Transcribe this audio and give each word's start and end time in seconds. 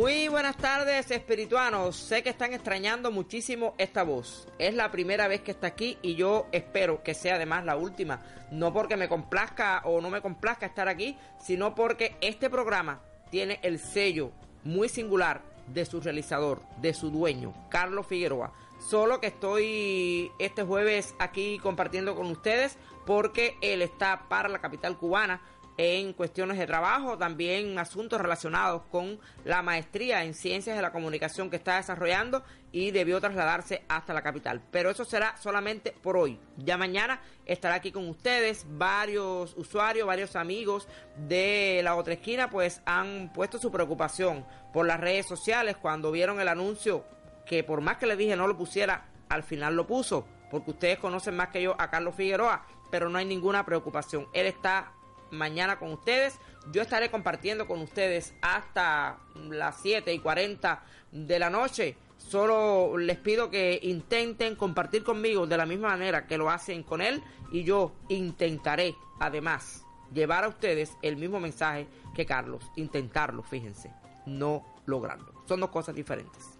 Muy 0.00 0.28
buenas 0.28 0.56
tardes, 0.56 1.10
espirituanos. 1.10 1.94
Sé 1.94 2.22
que 2.22 2.30
están 2.30 2.54
extrañando 2.54 3.10
muchísimo 3.10 3.74
esta 3.76 4.02
voz. 4.02 4.48
Es 4.58 4.72
la 4.74 4.90
primera 4.90 5.28
vez 5.28 5.42
que 5.42 5.50
está 5.50 5.66
aquí 5.66 5.98
y 6.00 6.14
yo 6.14 6.46
espero 6.52 7.02
que 7.02 7.12
sea 7.12 7.34
además 7.34 7.66
la 7.66 7.76
última. 7.76 8.22
No 8.50 8.72
porque 8.72 8.96
me 8.96 9.10
complazca 9.10 9.82
o 9.84 10.00
no 10.00 10.08
me 10.08 10.22
complazca 10.22 10.64
estar 10.64 10.88
aquí, 10.88 11.18
sino 11.38 11.74
porque 11.74 12.16
este 12.22 12.48
programa 12.48 13.02
tiene 13.30 13.60
el 13.62 13.78
sello 13.78 14.30
muy 14.64 14.88
singular 14.88 15.42
de 15.66 15.84
su 15.84 16.00
realizador, 16.00 16.62
de 16.80 16.94
su 16.94 17.10
dueño, 17.10 17.52
Carlos 17.68 18.06
Figueroa. 18.06 18.54
Solo 18.88 19.20
que 19.20 19.26
estoy 19.26 20.32
este 20.38 20.62
jueves 20.62 21.14
aquí 21.18 21.58
compartiendo 21.58 22.14
con 22.14 22.30
ustedes 22.30 22.78
porque 23.04 23.58
él 23.60 23.82
está 23.82 24.30
para 24.30 24.48
la 24.48 24.62
capital 24.62 24.96
cubana 24.96 25.42
en 25.76 26.12
cuestiones 26.12 26.58
de 26.58 26.66
trabajo, 26.66 27.16
también 27.16 27.78
asuntos 27.78 28.20
relacionados 28.20 28.82
con 28.90 29.18
la 29.44 29.62
maestría 29.62 30.24
en 30.24 30.34
ciencias 30.34 30.76
de 30.76 30.82
la 30.82 30.92
comunicación 30.92 31.50
que 31.50 31.56
está 31.56 31.76
desarrollando 31.76 32.42
y 32.72 32.90
debió 32.90 33.20
trasladarse 33.20 33.82
hasta 33.88 34.12
la 34.12 34.22
capital. 34.22 34.60
Pero 34.70 34.90
eso 34.90 35.04
será 35.04 35.36
solamente 35.38 35.94
por 36.02 36.16
hoy. 36.16 36.38
Ya 36.56 36.76
mañana 36.76 37.20
estará 37.46 37.76
aquí 37.76 37.92
con 37.92 38.08
ustedes 38.08 38.66
varios 38.68 39.54
usuarios, 39.56 40.06
varios 40.06 40.36
amigos 40.36 40.86
de 41.16 41.80
la 41.82 41.96
otra 41.96 42.14
esquina, 42.14 42.50
pues 42.50 42.82
han 42.84 43.32
puesto 43.32 43.58
su 43.58 43.70
preocupación 43.70 44.44
por 44.72 44.86
las 44.86 45.00
redes 45.00 45.26
sociales 45.26 45.76
cuando 45.76 46.12
vieron 46.12 46.40
el 46.40 46.48
anuncio 46.48 47.04
que 47.46 47.64
por 47.64 47.80
más 47.80 47.96
que 47.96 48.06
le 48.06 48.16
dije 48.16 48.36
no 48.36 48.46
lo 48.46 48.56
pusiera, 48.56 49.08
al 49.28 49.42
final 49.42 49.74
lo 49.74 49.84
puso, 49.84 50.24
porque 50.50 50.70
ustedes 50.70 50.98
conocen 50.98 51.36
más 51.36 51.48
que 51.48 51.60
yo 51.62 51.74
a 51.78 51.90
Carlos 51.90 52.14
Figueroa, 52.14 52.64
pero 52.92 53.08
no 53.08 53.18
hay 53.18 53.24
ninguna 53.24 53.64
preocupación. 53.64 54.28
Él 54.32 54.46
está 54.46 54.92
mañana 55.30 55.78
con 55.78 55.92
ustedes. 55.92 56.38
Yo 56.72 56.82
estaré 56.82 57.10
compartiendo 57.10 57.66
con 57.66 57.80
ustedes 57.80 58.34
hasta 58.42 59.18
las 59.48 59.80
7 59.82 60.12
y 60.12 60.18
40 60.18 60.82
de 61.12 61.38
la 61.38 61.50
noche. 61.50 61.96
Solo 62.16 62.98
les 62.98 63.16
pido 63.16 63.50
que 63.50 63.80
intenten 63.82 64.54
compartir 64.54 65.02
conmigo 65.02 65.46
de 65.46 65.56
la 65.56 65.66
misma 65.66 65.88
manera 65.88 66.26
que 66.26 66.36
lo 66.36 66.50
hacen 66.50 66.82
con 66.82 67.00
él 67.00 67.22
y 67.50 67.64
yo 67.64 67.92
intentaré 68.08 68.94
además 69.18 69.84
llevar 70.12 70.44
a 70.44 70.48
ustedes 70.48 70.96
el 71.02 71.16
mismo 71.16 71.40
mensaje 71.40 71.86
que 72.14 72.26
Carlos. 72.26 72.64
Intentarlo, 72.76 73.42
fíjense, 73.42 73.92
no 74.26 74.64
lograrlo. 74.86 75.32
Son 75.48 75.60
dos 75.60 75.70
cosas 75.70 75.94
diferentes. 75.94 76.58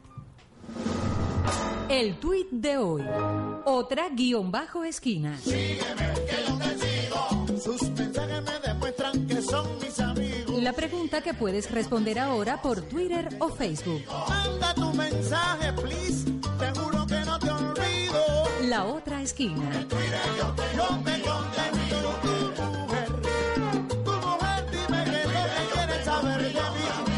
El 1.88 2.18
tuit 2.20 2.48
de 2.50 2.76
hoy. 2.76 3.04
Otra 3.64 4.08
guion 4.10 4.50
bajo 4.50 4.84
esquina. 4.84 5.36
Sígueme, 5.38 6.14
que 6.26 6.44
yo 6.46 6.58
te 6.58 6.78
sigo. 6.78 6.89
Sus 7.62 7.90
mensajes 7.90 8.42
me 8.42 8.58
demuestran 8.60 9.26
que 9.26 9.42
son 9.42 9.66
mis 9.78 10.00
amigos. 10.00 10.62
La 10.62 10.72
pregunta 10.72 11.20
que 11.22 11.34
puedes 11.34 11.70
responder 11.70 12.18
ahora 12.18 12.60
por 12.62 12.80
Twitter 12.82 13.28
o 13.38 13.48
Facebook. 13.50 14.02
Manda 14.28 14.74
tu 14.74 14.92
mensaje, 14.94 15.72
please. 15.74 16.24
Te 16.58 16.70
juro 16.78 17.06
que 17.06 17.20
no 17.20 17.38
te 17.38 17.50
olvido. 17.50 18.20
La 18.68 18.84
otra 18.84 19.22
esquina. 19.22 19.54
Mira, 19.70 20.22
yo 20.38 20.54
te, 20.54 20.62
yo 20.76 20.86
te 21.04 21.20
contento. 21.22 21.96
Tu 22.56 22.62
mujer, 22.62 23.08
tu 24.04 24.12
mujer, 24.12 24.70
dime 24.70 25.04
que 25.04 25.10
lo 25.10 25.30
que 25.30 25.64
quieres 25.72 26.04
saber 26.04 26.42
de 26.42 26.48
mí. 26.52 26.56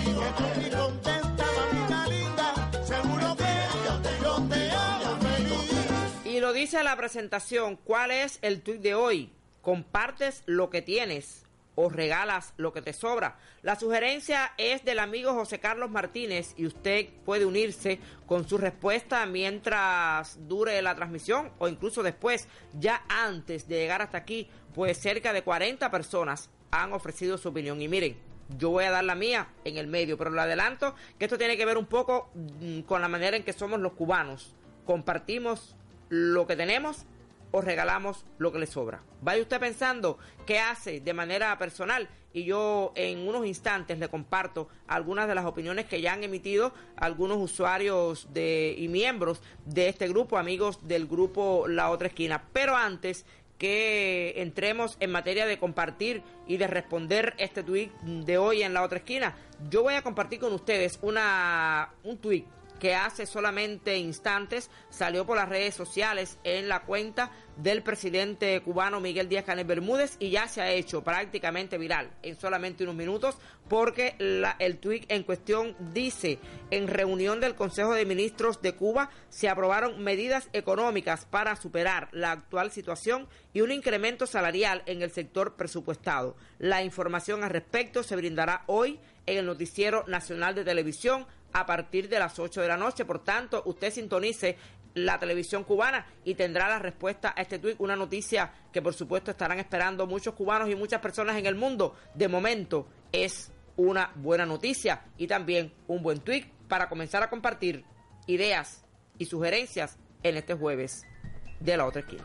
Que 0.07 0.21
tú 0.37 0.43
estoy 0.45 0.71
contenta, 0.79 1.45
mamita 1.57 2.07
linda. 2.09 2.71
Seguro 2.85 3.37
que 3.37 3.53
yo 3.85 3.95
te, 4.03 4.11
yo 4.23 4.35
te 4.49 4.71
hago 4.71 5.17
feliz. 5.21 6.27
Y 6.27 6.41
lo 6.41 6.53
dice 6.53 6.83
la 6.83 6.97
presentación, 6.97 7.77
¿cuál 7.77 8.11
es 8.11 8.39
el 8.43 8.63
tuit 8.63 8.81
de 8.81 8.95
hoy? 8.95 9.33
¿Compartes 9.63 10.43
lo 10.47 10.71
que 10.71 10.83
tienes 10.83 11.47
o 11.77 11.89
regalas 11.89 12.53
lo 12.57 12.73
que 12.73 12.83
te 12.83 12.93
sobra? 12.93 13.39
La 13.63 13.79
sugerencia 13.79 14.53
es 14.59 14.85
del 14.85 14.99
amigo 14.99 15.35
José 15.35 15.61
Carlos 15.61 15.89
Martínez 15.89 16.53
y 16.57 16.67
usted 16.67 17.09
puede 17.25 17.47
unirse 17.47 18.01
con 18.27 18.49
su 18.49 18.59
respuesta 18.59 19.25
mientras 19.25 20.49
dure 20.49 20.83
la 20.83 20.97
transmisión 20.97 21.53
o 21.61 21.69
incluso 21.69 22.03
después, 22.03 22.49
ya 22.79 23.05
antes 23.09 23.69
de 23.69 23.77
llegar 23.77 24.03
hasta 24.03 24.19
aquí, 24.19 24.49
pues 24.75 24.99
cerca 24.99 25.33
de 25.33 25.43
40 25.43 25.89
personas 25.93 26.51
han 26.73 26.93
ofrecido 26.93 27.39
su 27.39 27.51
opinión. 27.51 27.81
Y 27.81 27.87
miren, 27.87 28.17
yo 28.59 28.71
voy 28.71 28.85
a 28.85 28.91
dar 28.91 29.05
la 29.05 29.15
mía 29.15 29.47
en 29.65 29.77
el 29.77 29.87
medio, 29.87 30.19
pero 30.19 30.31
le 30.31 30.41
adelanto 30.41 30.97
que 31.21 31.27
esto 31.27 31.39
tiene 31.39 31.57
que 31.57 31.67
ver 31.67 31.79
un 31.79 31.87
poco 31.87 32.33
mm, 32.35 32.81
con 32.81 33.01
la 33.01 33.07
manera 33.07 33.37
en 33.37 33.45
que 33.45 33.53
somos 33.53 33.79
los 33.79 33.93
cubanos. 33.93 34.57
Compartimos 34.85 35.77
lo 36.09 36.49
que 36.49 36.57
tenemos 36.57 37.07
o 37.53 37.61
regalamos 37.61 38.25
lo 38.39 38.51
que 38.51 38.59
le 38.59 38.67
sobra. 38.67 39.03
Vaya 39.21 39.43
usted 39.43 39.61
pensando 39.61 40.19
qué 40.47 40.59
hace 40.59 41.01
de 41.01 41.15
manera 41.15 41.57
personal 41.59 42.09
y 42.33 42.45
yo 42.45 42.93
en 42.97 43.29
unos 43.29 43.47
instantes 43.47 43.99
le 43.99 44.09
comparto 44.09 44.69
algunas 44.89 45.29
de 45.29 45.35
las 45.35 45.45
opiniones 45.45 45.87
que 45.87 46.01
ya 46.01 46.15
han 46.15 46.25
emitido 46.25 46.73
algunos 46.97 47.39
usuarios 47.39 48.33
de 48.33 48.75
y 48.77 48.89
miembros 48.89 49.43
de 49.67 49.89
este 49.89 50.09
grupo, 50.09 50.39
amigos 50.39 50.81
del 50.89 51.07
grupo 51.07 51.69
La 51.69 51.91
Otra 51.91 52.09
Esquina. 52.09 52.43
Pero 52.53 52.75
antes 52.75 53.27
que 53.59 54.35
entremos 54.39 54.97
en 54.99 55.13
materia 55.13 55.47
de 55.47 55.59
compartir 55.59 56.23
y 56.49 56.57
de 56.57 56.67
responder 56.67 57.35
este 57.39 57.63
tweet 57.63 57.91
de 58.03 58.37
hoy 58.37 58.63
en 58.63 58.75
la 58.75 58.83
otra 58.83 58.99
esquina, 58.99 59.37
yo 59.71 59.83
voy 59.83 59.95
a 59.95 60.03
compartir 60.03 60.41
con 60.41 60.53
ustedes 60.53 60.99
una 61.01 61.91
un 62.03 62.19
tweet 62.19 62.45
que 62.83 62.97
hace 62.97 63.27
solamente 63.27 63.97
instantes 63.97 64.69
salió 64.91 65.25
por 65.25 65.37
las 65.37 65.49
redes 65.49 65.73
sociales 65.73 66.37
en 66.43 66.69
la 66.69 66.81
cuenta 66.81 67.31
del 67.57 67.85
presidente 67.85 68.61
cubano 68.61 68.99
Miguel 68.99 69.29
Díaz 69.29 69.45
Canel 69.45 69.65
Bermúdez 69.67 70.17
y 70.19 70.31
ya 70.31 70.49
se 70.49 70.63
ha 70.63 70.73
hecho 70.73 71.05
prácticamente 71.05 71.79
viral 71.79 72.11
en 72.25 72.35
solamente 72.41 72.83
unos 72.83 72.97
minutos 72.97 73.39
porque 73.69 74.17
la- 74.19 74.57
el 74.59 74.79
tuit 74.79 75.05
en 75.13 75.23
cuestión 75.23 75.77
dice 75.93 76.41
en 76.73 76.89
reunión 76.89 77.39
del 77.39 77.55
Consejo 77.55 77.95
de 77.95 78.05
Ministros 78.05 78.61
de 78.63 78.75
Cuba 78.75 79.11
se 79.29 79.49
aprobaron 79.49 80.03
medidas 80.03 80.49
económicas 80.53 81.25
para 81.27 81.55
superar 81.55 82.09
la 82.11 82.33
actual 82.33 82.73
situación 82.73 83.29
y 83.53 83.61
un 83.61 83.71
incremento 83.71 84.27
salarial 84.27 84.83
en 84.87 85.03
el 85.03 85.13
sector 85.13 85.55
presupuestado. 85.55 86.37
La 86.59 86.83
información 86.83 87.45
al 87.45 87.51
respecto 87.51 88.03
se 88.03 88.17
brindará 88.17 88.65
hoy 88.67 88.99
en 89.27 89.39
el 89.39 89.47
Noticiero 89.47 90.03
Nacional 90.09 90.57
de 90.57 90.65
Televisión 90.65 91.27
a 91.53 91.67
partir 91.67 92.09
de 92.09 92.19
las 92.19 92.39
8 92.39 92.61
de 92.61 92.69
la 92.69 92.77
noche. 92.77 93.05
Por 93.05 93.23
tanto, 93.25 93.63
usted 93.67 93.93
sintonice 93.93 94.57
la 94.95 95.19
televisión 95.19 95.65
cubana 95.65 96.07
y 96.25 96.35
tendrá 96.35 96.69
la 96.69 96.79
respuesta 96.79 97.33
a 97.37 97.43
este 97.43 97.59
tuit, 97.59 97.77
una 97.79 97.97
noticia 97.97 98.53
que 98.73 98.83
por 98.83 98.95
supuesto 98.95 99.31
estarán 99.31 99.59
esperando 99.59 100.07
muchos 100.07 100.35
cubanos 100.35 100.69
y 100.69 100.75
muchas 100.75 101.01
personas 101.01 101.37
en 101.37 101.47
el 101.47 101.55
mundo. 101.55 101.97
De 102.15 102.29
momento 102.29 102.87
es 103.11 103.53
una 103.77 104.13
buena 104.17 104.47
noticia 104.47 105.05
y 105.17 105.27
también 105.27 105.73
un 105.87 106.03
buen 106.03 106.21
tuit 106.21 106.47
para 106.69 106.89
comenzar 106.89 107.23
a 107.23 107.31
compartir 107.31 107.85
ideas 108.27 108.85
y 109.19 109.27
sugerencias 109.27 109.99
en 110.23 110.37
este 110.37 110.55
jueves 110.55 111.05
de 111.61 111.77
la 111.77 111.87
otra 111.87 112.01
esquina. 112.01 112.25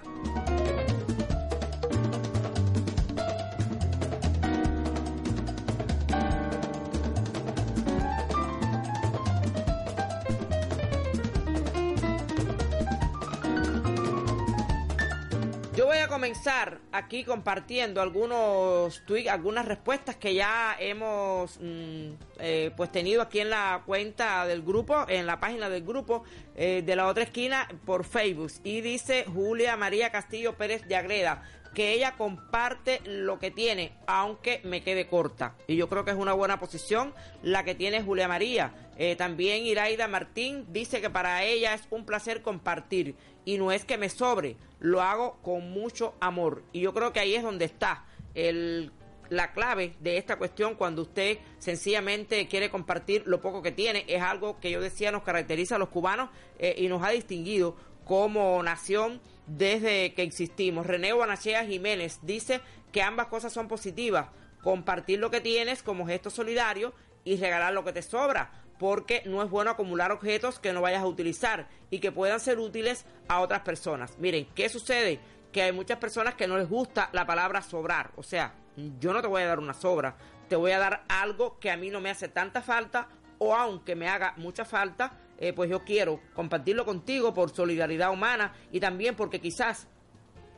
Comenzar 16.17 16.79
aquí 16.91 17.23
compartiendo 17.23 18.01
algunos 18.01 19.03
tweets, 19.05 19.29
algunas 19.29 19.65
respuestas 19.65 20.15
que 20.15 20.33
ya 20.33 20.75
hemos 20.79 21.59
mm, 21.61 22.09
eh, 22.39 22.71
pues 22.75 22.91
tenido 22.91 23.21
aquí 23.21 23.39
en 23.39 23.51
la 23.51 23.83
cuenta 23.85 24.47
del 24.47 24.63
grupo, 24.63 25.05
en 25.07 25.27
la 25.27 25.39
página 25.39 25.69
del 25.69 25.83
grupo 25.83 26.23
eh, 26.55 26.81
de 26.83 26.95
la 26.95 27.05
otra 27.05 27.21
esquina 27.21 27.67
por 27.85 28.03
Facebook. 28.03 28.51
Y 28.63 28.81
dice 28.81 29.25
Julia 29.31 29.77
María 29.77 30.11
Castillo 30.11 30.57
Pérez 30.57 30.87
de 30.87 30.95
Agreda 30.95 31.43
que 31.75 31.93
ella 31.93 32.15
comparte 32.17 33.01
lo 33.05 33.37
que 33.37 33.51
tiene, 33.51 33.91
aunque 34.07 34.61
me 34.63 34.81
quede 34.81 35.05
corta. 35.05 35.53
Y 35.67 35.75
yo 35.75 35.87
creo 35.87 36.03
que 36.03 36.09
es 36.09 36.17
una 36.17 36.33
buena 36.33 36.59
posición 36.59 37.13
la 37.43 37.63
que 37.63 37.75
tiene 37.75 38.01
Julia 38.01 38.27
María. 38.27 38.73
Eh, 38.97 39.15
también 39.15 39.63
Iraida 39.63 40.07
Martín 40.07 40.65
dice 40.69 40.99
que 40.99 41.11
para 41.11 41.43
ella 41.43 41.75
es 41.75 41.83
un 41.91 42.07
placer 42.07 42.41
compartir 42.41 43.15
y 43.47 43.57
no 43.57 43.71
es 43.71 43.85
que 43.85 43.97
me 43.97 44.09
sobre, 44.09 44.57
lo 44.81 45.01
hago 45.01 45.37
con 45.41 45.71
mucho 45.71 46.15
amor. 46.19 46.63
Y 46.73 46.81
yo 46.81 46.93
creo 46.93 47.13
que 47.13 47.21
ahí 47.21 47.33
es 47.33 47.43
donde 47.43 47.63
está 47.63 48.03
el 48.35 48.91
la 49.29 49.53
clave 49.53 49.93
de 50.01 50.17
esta 50.17 50.37
cuestión 50.37 50.75
cuando 50.75 51.01
usted 51.01 51.37
sencillamente 51.57 52.47
quiere 52.47 52.69
compartir 52.69 53.23
lo 53.25 53.41
poco 53.41 53.61
que 53.61 53.73
tiene 53.73 54.05
es 54.07 54.21
algo 54.21 54.57
que 54.61 54.71
yo 54.71 54.79
decía 54.79 55.11
nos 55.11 55.23
caracteriza 55.23 55.75
a 55.75 55.79
los 55.79 55.89
cubanos 55.89 56.29
eh, 56.59 56.75
y 56.77 56.87
nos 56.87 57.03
ha 57.03 57.09
distinguido 57.09 57.75
como 58.05 58.61
nación 58.63 59.21
desde 59.47 60.13
que 60.13 60.23
existimos. 60.23 60.85
René 60.85 61.13
Bonachea 61.13 61.65
Jiménez 61.65 62.19
dice 62.23 62.59
que 62.91 63.01
ambas 63.01 63.27
cosas 63.27 63.53
son 63.53 63.69
positivas, 63.69 64.27
compartir 64.61 65.19
lo 65.19 65.31
que 65.31 65.39
tienes 65.39 65.83
como 65.83 66.05
gesto 66.05 66.29
solidario 66.29 66.93
y 67.23 67.37
regalar 67.37 67.73
lo 67.73 67.85
que 67.85 67.93
te 67.93 68.01
sobra, 68.01 68.51
porque 68.79 69.23
no 69.25 69.41
es 69.41 69.49
bueno 69.49 69.71
acumular 69.71 70.11
objetos 70.11 70.59
que 70.59 70.73
no 70.73 70.81
vayas 70.81 71.01
a 71.01 71.07
utilizar 71.07 71.67
y 71.89 71.99
que 71.99 72.11
puedan 72.11 72.39
ser 72.39 72.59
útiles 72.59 73.05
a 73.27 73.41
otras 73.41 73.61
personas. 73.61 74.17
Miren, 74.19 74.47
¿qué 74.55 74.69
sucede? 74.69 75.19
Que 75.51 75.63
hay 75.63 75.71
muchas 75.71 75.97
personas 75.97 76.35
que 76.35 76.47
no 76.47 76.57
les 76.57 76.69
gusta 76.69 77.09
la 77.13 77.25
palabra 77.25 77.61
sobrar, 77.61 78.11
o 78.15 78.23
sea, 78.23 78.53
yo 78.99 79.13
no 79.13 79.21
te 79.21 79.27
voy 79.27 79.41
a 79.41 79.47
dar 79.47 79.59
una 79.59 79.73
sobra, 79.73 80.15
te 80.47 80.55
voy 80.55 80.71
a 80.71 80.79
dar 80.79 81.03
algo 81.09 81.59
que 81.59 81.71
a 81.71 81.77
mí 81.77 81.89
no 81.89 81.99
me 81.99 82.09
hace 82.09 82.27
tanta 82.27 82.61
falta 82.61 83.07
o 83.39 83.55
aunque 83.55 83.95
me 83.95 84.07
haga 84.07 84.33
mucha 84.37 84.65
falta, 84.65 85.13
eh, 85.37 85.53
pues 85.53 85.69
yo 85.69 85.83
quiero 85.83 86.19
compartirlo 86.33 86.85
contigo 86.85 87.33
por 87.33 87.53
solidaridad 87.53 88.11
humana 88.11 88.53
y 88.71 88.79
también 88.79 89.15
porque 89.15 89.39
quizás 89.39 89.87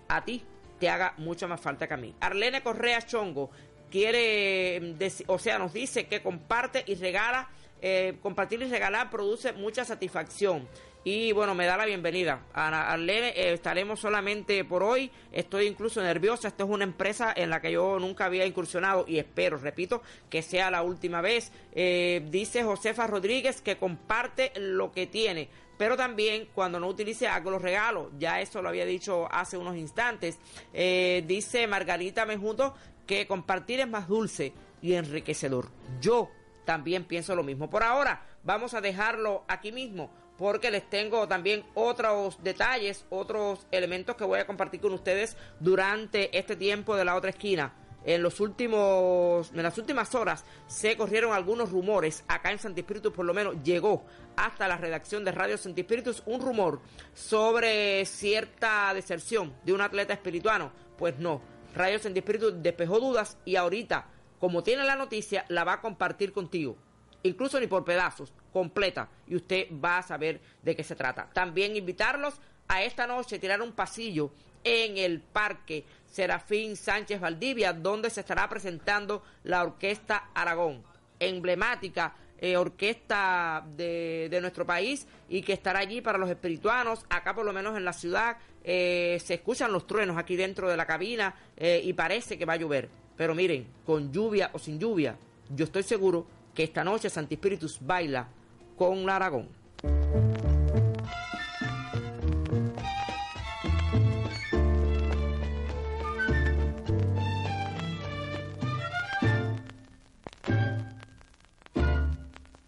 a 0.07 0.23
ti 0.23 0.43
te 0.79 0.89
haga 0.89 1.13
mucha 1.17 1.47
más 1.47 1.59
falta 1.59 1.87
que 1.87 1.93
a 1.93 1.97
mí. 1.97 2.15
Arlene 2.19 2.63
Correa 2.63 3.01
Chongo 3.01 3.49
quiere, 3.91 4.79
mm, 4.79 5.21
o 5.27 5.39
sea, 5.39 5.59
nos 5.59 5.73
dice 5.73 6.07
que 6.07 6.21
comparte 6.21 6.83
y 6.87 6.95
regala, 6.95 7.49
eh, 7.81 8.17
compartir 8.21 8.61
y 8.61 8.65
regalar 8.65 9.09
produce 9.09 9.53
mucha 9.53 9.85
satisfacción. 9.85 10.67
Y 11.05 11.31
bueno, 11.31 11.55
me 11.55 11.65
da 11.65 11.77
la 11.77 11.85
bienvenida. 11.85 12.43
A 12.53 12.91
Arlene, 12.91 13.29
eh, 13.29 13.53
estaremos 13.53 14.01
solamente 14.01 14.65
por 14.65 14.83
hoy. 14.83 15.09
Estoy 15.31 15.65
incluso 15.65 16.01
nerviosa. 16.01 16.49
Esta 16.49 16.65
es 16.65 16.69
una 16.69 16.83
empresa 16.83 17.33
en 17.35 17.49
la 17.49 17.61
que 17.61 17.71
yo 17.71 17.97
nunca 17.99 18.25
había 18.25 18.45
incursionado 18.45 19.05
y 19.07 19.17
espero, 19.17 19.57
repito, 19.57 20.01
que 20.29 20.41
sea 20.41 20.69
la 20.69 20.83
última 20.83 21.21
vez. 21.21 21.53
Eh, 21.71 22.21
dice 22.29 22.63
Josefa 22.63 23.07
Rodríguez 23.07 23.61
que 23.61 23.77
comparte 23.77 24.51
lo 24.55 24.91
que 24.91 25.07
tiene 25.07 25.49
pero 25.77 25.95
también 25.95 26.49
cuando 26.53 26.77
no 26.77 26.89
utilice 26.89 27.29
hago 27.29 27.51
los 27.51 27.61
regalos. 27.61 28.07
Ya 28.19 28.41
eso 28.41 28.61
lo 28.61 28.67
había 28.67 28.83
dicho 28.83 29.29
hace 29.31 29.55
unos 29.55 29.77
instantes. 29.77 30.37
Dice 30.73 31.67
Margarita 31.67 32.25
Mejuto 32.25 32.73
que 33.07 33.25
compartir 33.25 33.79
es 33.79 33.87
más 33.87 34.09
dulce 34.09 34.51
y 34.81 34.95
enriquecedor. 34.95 35.69
Yo 36.01 36.29
también 36.69 37.03
pienso 37.03 37.35
lo 37.35 37.41
mismo. 37.41 37.67
Por 37.67 37.81
ahora, 37.81 38.21
vamos 38.43 38.75
a 38.75 38.79
dejarlo 38.79 39.43
aquí 39.47 39.71
mismo 39.71 40.11
porque 40.37 40.69
les 40.69 40.87
tengo 40.87 41.27
también 41.27 41.65
otros 41.73 42.37
detalles, 42.43 43.07
otros 43.09 43.65
elementos 43.71 44.15
que 44.15 44.23
voy 44.23 44.39
a 44.39 44.45
compartir 44.45 44.79
con 44.79 44.93
ustedes 44.93 45.35
durante 45.59 46.37
este 46.37 46.55
tiempo 46.55 46.95
de 46.95 47.05
la 47.05 47.15
otra 47.15 47.31
esquina. 47.31 47.73
En 48.05 48.21
los 48.21 48.39
últimos, 48.39 49.49
en 49.51 49.63
las 49.63 49.79
últimas 49.79 50.13
horas 50.13 50.45
se 50.67 50.95
corrieron 50.95 51.33
algunos 51.33 51.71
rumores. 51.71 52.23
Acá 52.27 52.51
en 52.51 52.59
Santi 52.59 52.81
Espíritu, 52.81 53.11
por 53.11 53.25
lo 53.25 53.33
menos, 53.33 53.55
llegó 53.63 54.05
hasta 54.35 54.67
la 54.67 54.77
redacción 54.77 55.25
de 55.25 55.31
Radio 55.31 55.57
Santi 55.57 55.81
Espíritus 55.81 56.21
un 56.27 56.39
rumor 56.39 56.81
sobre 57.15 58.05
cierta 58.05 58.93
deserción 58.93 59.55
de 59.65 59.73
un 59.73 59.81
atleta 59.81 60.13
espirituano. 60.13 60.71
Pues 60.99 61.17
no, 61.17 61.41
Radio 61.73 61.97
Santi 61.97 62.19
Espíritu 62.19 62.51
despejó 62.61 62.99
dudas 62.99 63.39
y 63.43 63.55
ahorita, 63.55 64.05
como 64.39 64.63
tiene 64.63 64.83
la 64.83 64.95
noticia, 64.95 65.45
la 65.49 65.63
va 65.63 65.73
a 65.73 65.81
compartir 65.81 66.31
contigo 66.31 66.77
incluso 67.23 67.59
ni 67.59 67.67
por 67.67 67.83
pedazos, 67.83 68.33
completa, 68.51 69.09
y 69.27 69.35
usted 69.35 69.67
va 69.83 69.97
a 69.97 70.03
saber 70.03 70.39
de 70.63 70.75
qué 70.75 70.83
se 70.83 70.95
trata. 70.95 71.29
También 71.33 71.75
invitarlos 71.75 72.35
a 72.67 72.83
esta 72.83 73.07
noche 73.07 73.39
tirar 73.39 73.61
un 73.61 73.73
pasillo 73.73 74.31
en 74.63 74.97
el 74.97 75.21
Parque 75.21 75.85
Serafín 76.05 76.75
Sánchez 76.75 77.19
Valdivia, 77.19 77.73
donde 77.73 78.09
se 78.09 78.21
estará 78.21 78.47
presentando 78.47 79.23
la 79.43 79.63
Orquesta 79.63 80.29
Aragón, 80.33 80.83
emblemática 81.19 82.15
eh, 82.41 82.55
orquesta 82.55 83.65
de, 83.75 84.37
nuestro 84.39 84.65
país 84.65 85.05
y 85.27 85.41
que 85.41 85.51
estará 85.51 85.79
allí 85.79 85.99
para 85.99 86.17
los 86.17 86.29
espirituanos. 86.29 87.05
Acá 87.09 87.35
por 87.35 87.45
lo 87.45 87.51
menos 87.51 87.75
en 87.75 87.83
la 87.83 87.91
ciudad 87.91 88.37
eh, 88.63 89.21
se 89.21 89.33
escuchan 89.33 89.73
los 89.73 89.85
truenos 89.85 90.17
aquí 90.17 90.37
dentro 90.37 90.69
de 90.69 90.77
la 90.77 90.85
cabina 90.85 91.35
eh, 91.57 91.81
y 91.83 91.91
parece 91.91 92.37
que 92.37 92.45
va 92.45 92.53
a 92.53 92.57
llover. 92.57 92.87
Pero 93.19 93.35
miren, 93.35 93.67
con 93.85 94.13
lluvia 94.13 94.49
o 94.53 94.59
sin 94.59 94.79
lluvia, 94.79 95.17
yo 95.53 95.65
estoy 95.65 95.83
seguro 95.83 96.25
que 96.55 96.63
esta 96.63 96.85
noche 96.85 97.09
Santi 97.09 97.33
Espíritus 97.33 97.77
baila 97.81 98.29
con 98.77 99.09
Aragón. 99.09 99.49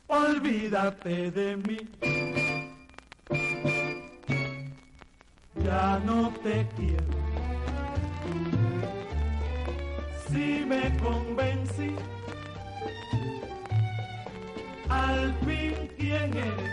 Olvídate 0.07 1.31
de 1.31 1.56
mí, 1.56 1.77
ya 5.63 6.01
no 6.06 6.33
te 6.44 6.68
quiero. 6.75 7.20
Me 10.71 10.97
convencí. 11.00 11.95
Al 14.88 15.33
fin 15.45 15.75
quién 15.97 16.29
eres, 16.50 16.71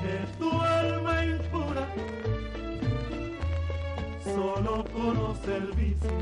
que 0.00 0.16
tu 0.38 0.50
alma 0.60 1.24
impura 1.24 1.86
solo 4.24 4.84
conoce 4.92 5.56
el 5.56 5.68
vicio, 5.72 6.16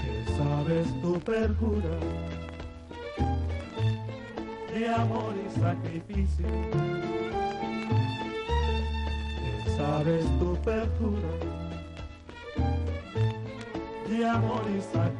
que 0.00 0.12
sabes 0.36 0.86
tu 1.02 1.12
perjura 1.20 1.96
de 4.74 4.88
amor 4.88 5.34
y 5.44 5.60
sacrificio, 5.60 6.46
que 9.64 9.70
sabes 9.76 10.24
tu 10.38 10.56
perjura 10.62 11.69
de 14.10 14.28
amor 14.28 14.62
y 14.76 14.80
sacrificio. 14.80 15.19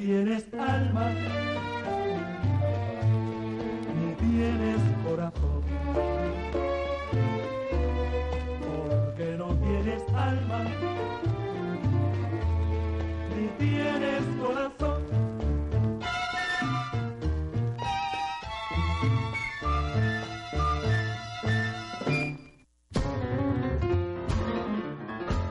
Tienes 0.00 0.44
alma, 0.54 1.10
ni 3.96 4.14
tienes 4.14 4.80
corazón. 5.04 5.62
Porque 8.60 9.36
no 9.36 9.54
tienes 9.56 10.02
alma, 10.14 10.64
ni 13.36 13.66
tienes 13.66 14.22
corazón. 14.40 15.02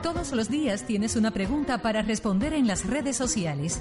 Todos 0.02 0.32
los 0.32 0.48
días 0.48 0.86
tienes 0.86 1.14
una 1.14 1.30
pregunta 1.30 1.82
para 1.82 2.02
responder 2.02 2.52
en 2.52 2.66
las 2.66 2.84
redes 2.86 3.16
sociales 3.16 3.80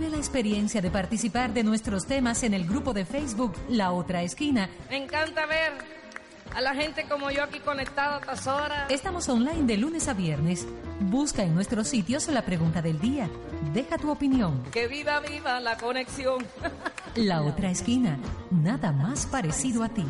Vive 0.00 0.12
la 0.12 0.16
experiencia 0.16 0.80
de 0.80 0.90
participar 0.90 1.52
de 1.52 1.62
nuestros 1.62 2.06
temas 2.06 2.42
en 2.42 2.54
el 2.54 2.64
grupo 2.64 2.94
de 2.94 3.04
Facebook 3.04 3.52
La 3.68 3.92
Otra 3.92 4.22
Esquina. 4.22 4.70
Me 4.88 4.96
encanta 4.96 5.44
ver 5.44 5.74
a 6.54 6.62
la 6.62 6.74
gente 6.74 7.04
como 7.06 7.30
yo 7.30 7.44
aquí 7.44 7.58
conectada 7.60 8.16
a 8.16 8.20
estas 8.20 8.46
horas. 8.46 8.90
Estamos 8.90 9.28
online 9.28 9.64
de 9.64 9.76
lunes 9.76 10.08
a 10.08 10.14
viernes. 10.14 10.66
Busca 11.00 11.42
en 11.42 11.54
nuestros 11.54 11.88
sitios 11.88 12.28
la 12.28 12.46
pregunta 12.46 12.80
del 12.80 12.98
día. 12.98 13.28
Deja 13.74 13.98
tu 13.98 14.10
opinión. 14.10 14.62
Que 14.72 14.88
viva, 14.88 15.20
viva 15.20 15.60
la 15.60 15.76
conexión. 15.76 16.46
La 17.14 17.42
Otra 17.42 17.70
Esquina. 17.70 18.18
Nada 18.50 18.92
más 18.92 19.26
parecido 19.26 19.84
a 19.84 19.90
ti. 19.90 20.06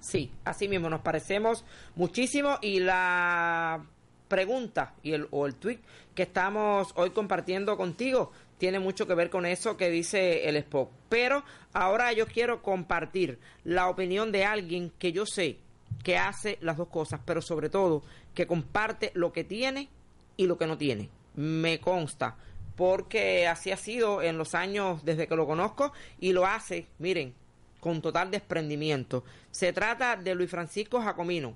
Sí, 0.00 0.32
así 0.44 0.66
mismo 0.66 0.90
nos 0.90 1.02
parecemos 1.02 1.64
muchísimo 1.94 2.58
y 2.62 2.80
la 2.80 3.80
pregunta 4.28 4.94
y 5.02 5.12
el, 5.12 5.26
o 5.30 5.46
el 5.46 5.54
tweet 5.54 5.80
que 6.14 6.22
estamos 6.22 6.92
hoy 6.94 7.10
compartiendo 7.10 7.76
contigo 7.76 8.30
tiene 8.58 8.78
mucho 8.78 9.06
que 9.06 9.14
ver 9.14 9.30
con 9.30 9.46
eso 9.46 9.76
que 9.76 9.88
dice 9.88 10.48
el 10.48 10.56
Spock. 10.56 10.90
Pero 11.08 11.44
ahora 11.72 12.12
yo 12.12 12.26
quiero 12.26 12.62
compartir 12.62 13.38
la 13.64 13.88
opinión 13.88 14.32
de 14.32 14.44
alguien 14.44 14.92
que 14.98 15.12
yo 15.12 15.24
sé 15.26 15.58
que 16.02 16.18
hace 16.18 16.58
las 16.60 16.76
dos 16.76 16.88
cosas, 16.88 17.20
pero 17.24 17.40
sobre 17.40 17.70
todo 17.70 18.02
que 18.34 18.46
comparte 18.46 19.10
lo 19.14 19.32
que 19.32 19.44
tiene 19.44 19.88
y 20.36 20.46
lo 20.46 20.58
que 20.58 20.66
no 20.66 20.76
tiene. 20.76 21.08
Me 21.34 21.80
consta, 21.80 22.36
porque 22.76 23.46
así 23.46 23.70
ha 23.70 23.76
sido 23.76 24.22
en 24.22 24.38
los 24.38 24.54
años 24.54 25.04
desde 25.04 25.26
que 25.26 25.36
lo 25.36 25.46
conozco 25.46 25.92
y 26.20 26.32
lo 26.32 26.46
hace, 26.46 26.86
miren, 26.98 27.34
con 27.80 28.02
total 28.02 28.30
desprendimiento. 28.30 29.24
Se 29.50 29.72
trata 29.72 30.16
de 30.16 30.34
Luis 30.34 30.50
Francisco 30.50 31.00
Jacomino, 31.00 31.54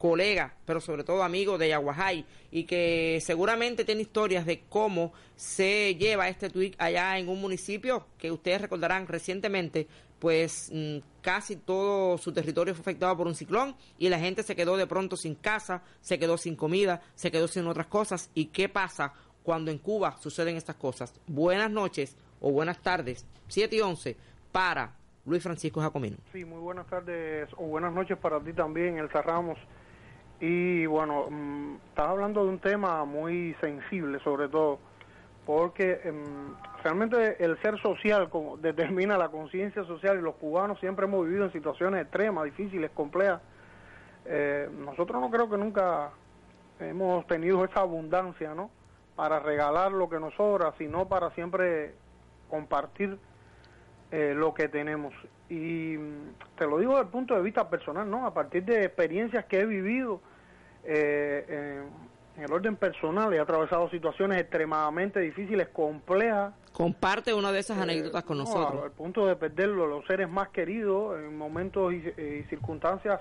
colega, 0.00 0.54
pero 0.64 0.80
sobre 0.80 1.04
todo 1.04 1.22
amigo 1.22 1.58
de 1.58 1.68
Yaguajay, 1.68 2.24
y 2.50 2.64
que 2.64 3.18
seguramente 3.20 3.84
tiene 3.84 4.00
historias 4.00 4.46
de 4.46 4.62
cómo 4.66 5.12
se 5.36 5.94
lleva 5.94 6.30
este 6.30 6.48
tweet 6.48 6.72
allá 6.78 7.18
en 7.18 7.28
un 7.28 7.38
municipio 7.38 8.06
que 8.16 8.32
ustedes 8.32 8.62
recordarán 8.62 9.06
recientemente, 9.06 9.88
pues 10.18 10.70
mm, 10.72 11.00
casi 11.20 11.56
todo 11.56 12.16
su 12.16 12.32
territorio 12.32 12.74
fue 12.74 12.80
afectado 12.80 13.14
por 13.14 13.26
un 13.26 13.34
ciclón 13.34 13.76
y 13.98 14.08
la 14.08 14.18
gente 14.18 14.42
se 14.42 14.56
quedó 14.56 14.78
de 14.78 14.86
pronto 14.86 15.18
sin 15.18 15.34
casa, 15.34 15.82
se 16.00 16.18
quedó 16.18 16.38
sin 16.38 16.56
comida, 16.56 17.02
se 17.14 17.30
quedó 17.30 17.46
sin 17.46 17.66
otras 17.66 17.88
cosas. 17.88 18.30
¿Y 18.32 18.46
qué 18.46 18.70
pasa 18.70 19.12
cuando 19.42 19.70
en 19.70 19.76
Cuba 19.76 20.16
suceden 20.18 20.56
estas 20.56 20.76
cosas? 20.76 21.12
Buenas 21.26 21.70
noches 21.70 22.16
o 22.40 22.50
buenas 22.50 22.80
tardes, 22.80 23.26
7 23.48 23.76
y 23.76 23.80
11, 23.82 24.16
para 24.50 24.96
Luis 25.26 25.42
Francisco 25.42 25.82
Jacomino. 25.82 26.16
Sí, 26.32 26.46
muy 26.46 26.60
buenas 26.60 26.86
tardes 26.86 27.50
o 27.58 27.66
buenas 27.66 27.92
noches 27.92 28.16
para 28.16 28.40
ti 28.40 28.54
también, 28.54 28.96
Elsa 28.96 29.20
Ramos. 29.20 29.58
Y 30.40 30.86
bueno, 30.86 31.26
mm, 31.30 31.74
estás 31.90 32.08
hablando 32.08 32.44
de 32.44 32.50
un 32.50 32.58
tema 32.58 33.04
muy 33.04 33.54
sensible 33.60 34.18
sobre 34.20 34.48
todo, 34.48 34.78
porque 35.44 36.00
em, 36.02 36.54
realmente 36.82 37.44
el 37.44 37.60
ser 37.60 37.78
social 37.82 38.30
como 38.30 38.56
determina 38.58 39.18
la 39.18 39.28
conciencia 39.28 39.84
social 39.84 40.18
y 40.18 40.22
los 40.22 40.36
cubanos 40.36 40.80
siempre 40.80 41.04
hemos 41.04 41.26
vivido 41.26 41.44
en 41.44 41.52
situaciones 41.52 42.02
extremas, 42.02 42.44
difíciles, 42.44 42.90
complejas. 42.92 43.42
Eh, 44.24 44.68
nosotros 44.78 45.20
no 45.20 45.30
creo 45.30 45.50
que 45.50 45.58
nunca 45.58 46.10
hemos 46.78 47.26
tenido 47.26 47.62
esa 47.64 47.80
abundancia, 47.80 48.54
¿no? 48.54 48.70
Para 49.16 49.40
regalar 49.40 49.92
lo 49.92 50.08
que 50.08 50.18
nos 50.18 50.32
sobra, 50.34 50.72
sino 50.78 51.06
para 51.06 51.30
siempre 51.32 51.94
compartir 52.48 53.18
eh, 54.10 54.34
lo 54.34 54.52
que 54.54 54.68
tenemos. 54.68 55.14
Y 55.48 55.96
mm, 55.96 56.56
te 56.58 56.66
lo 56.66 56.78
digo 56.78 56.92
desde 56.92 57.04
el 57.04 57.10
punto 57.10 57.34
de 57.34 57.42
vista 57.42 57.68
personal, 57.68 58.10
¿no? 58.10 58.26
A 58.26 58.34
partir 58.34 58.64
de 58.64 58.84
experiencias 58.84 59.44
que 59.44 59.60
he 59.60 59.66
vivido 59.66 60.20
eh, 60.84 61.84
en 62.36 62.42
el 62.42 62.52
orden 62.52 62.76
personal, 62.76 63.32
he 63.32 63.38
atravesado 63.38 63.88
situaciones 63.90 64.40
extremadamente 64.40 65.20
difíciles, 65.20 65.68
complejas. 65.68 66.54
Comparte 66.72 67.34
una 67.34 67.52
de 67.52 67.60
esas 67.60 67.78
anécdotas 67.78 68.24
con 68.24 68.38
no, 68.38 68.44
nosotros. 68.44 68.84
Al 68.84 68.92
punto 68.92 69.26
de 69.26 69.36
perderlo, 69.36 69.86
los 69.86 70.04
seres 70.06 70.28
más 70.28 70.48
queridos 70.48 71.18
en 71.18 71.36
momentos 71.36 71.92
y, 71.92 71.96
y 71.96 72.44
circunstancias 72.48 73.20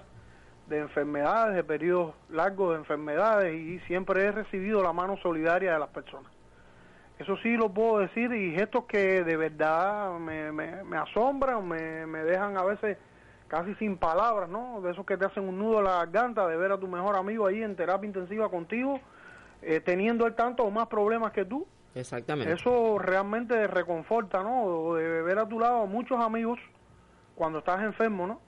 de 0.70 0.80
enfermedades, 0.80 1.56
de 1.56 1.64
periodos 1.64 2.16
largos 2.30 2.72
de 2.72 2.78
enfermedades 2.78 3.54
y 3.54 3.80
siempre 3.88 4.24
he 4.24 4.32
recibido 4.32 4.82
la 4.82 4.94
mano 4.94 5.18
solidaria 5.22 5.74
de 5.74 5.80
las 5.80 5.90
personas. 5.90 6.32
Eso 7.20 7.36
sí 7.44 7.58
lo 7.58 7.70
puedo 7.70 8.00
decir 8.00 8.32
y 8.32 8.56
gestos 8.56 8.86
que 8.86 9.24
de 9.24 9.36
verdad 9.36 10.18
me, 10.20 10.54
me, 10.54 10.84
me 10.86 10.98
asombran, 10.98 11.68
me, 11.68 12.06
me 12.06 12.24
dejan 12.24 12.58
a 12.58 12.64
veces 12.64 12.98
casi 13.50 13.76
sin 13.76 13.98
palabras, 13.98 14.48
¿no? 14.48 14.80
De 14.80 14.92
esos 14.92 15.06
que 15.06 15.18
te 15.18 15.26
hacen 15.26 15.48
un 15.48 15.60
nudo 15.60 15.80
a 15.80 15.82
la 15.82 16.06
garganta 16.06 16.48
de 16.48 16.56
ver 16.56 16.72
a 16.72 16.78
tu 16.78 16.88
mejor 16.88 17.18
amigo 17.18 17.46
ahí 17.46 17.62
en 17.62 17.76
terapia 17.76 18.08
intensiva 18.08 18.48
contigo, 18.50 19.02
eh, 19.62 19.82
teniendo 19.82 20.26
el 20.26 20.36
tanto 20.36 20.64
o 20.64 20.72
más 20.72 20.88
problemas 20.88 21.34
que 21.34 21.44
tú. 21.44 21.68
Exactamente. 21.94 22.54
Eso 22.54 22.98
realmente 23.00 23.68
reconforta, 23.68 24.42
¿no? 24.42 24.94
De 24.94 25.22
ver 25.22 25.40
a 25.40 25.46
tu 25.46 25.60
lado 25.60 25.82
a 25.82 25.86
muchos 25.86 26.24
amigos 26.24 26.60
cuando 27.36 27.60
estás 27.60 27.82
enfermo, 27.82 28.28
¿no? 28.28 28.40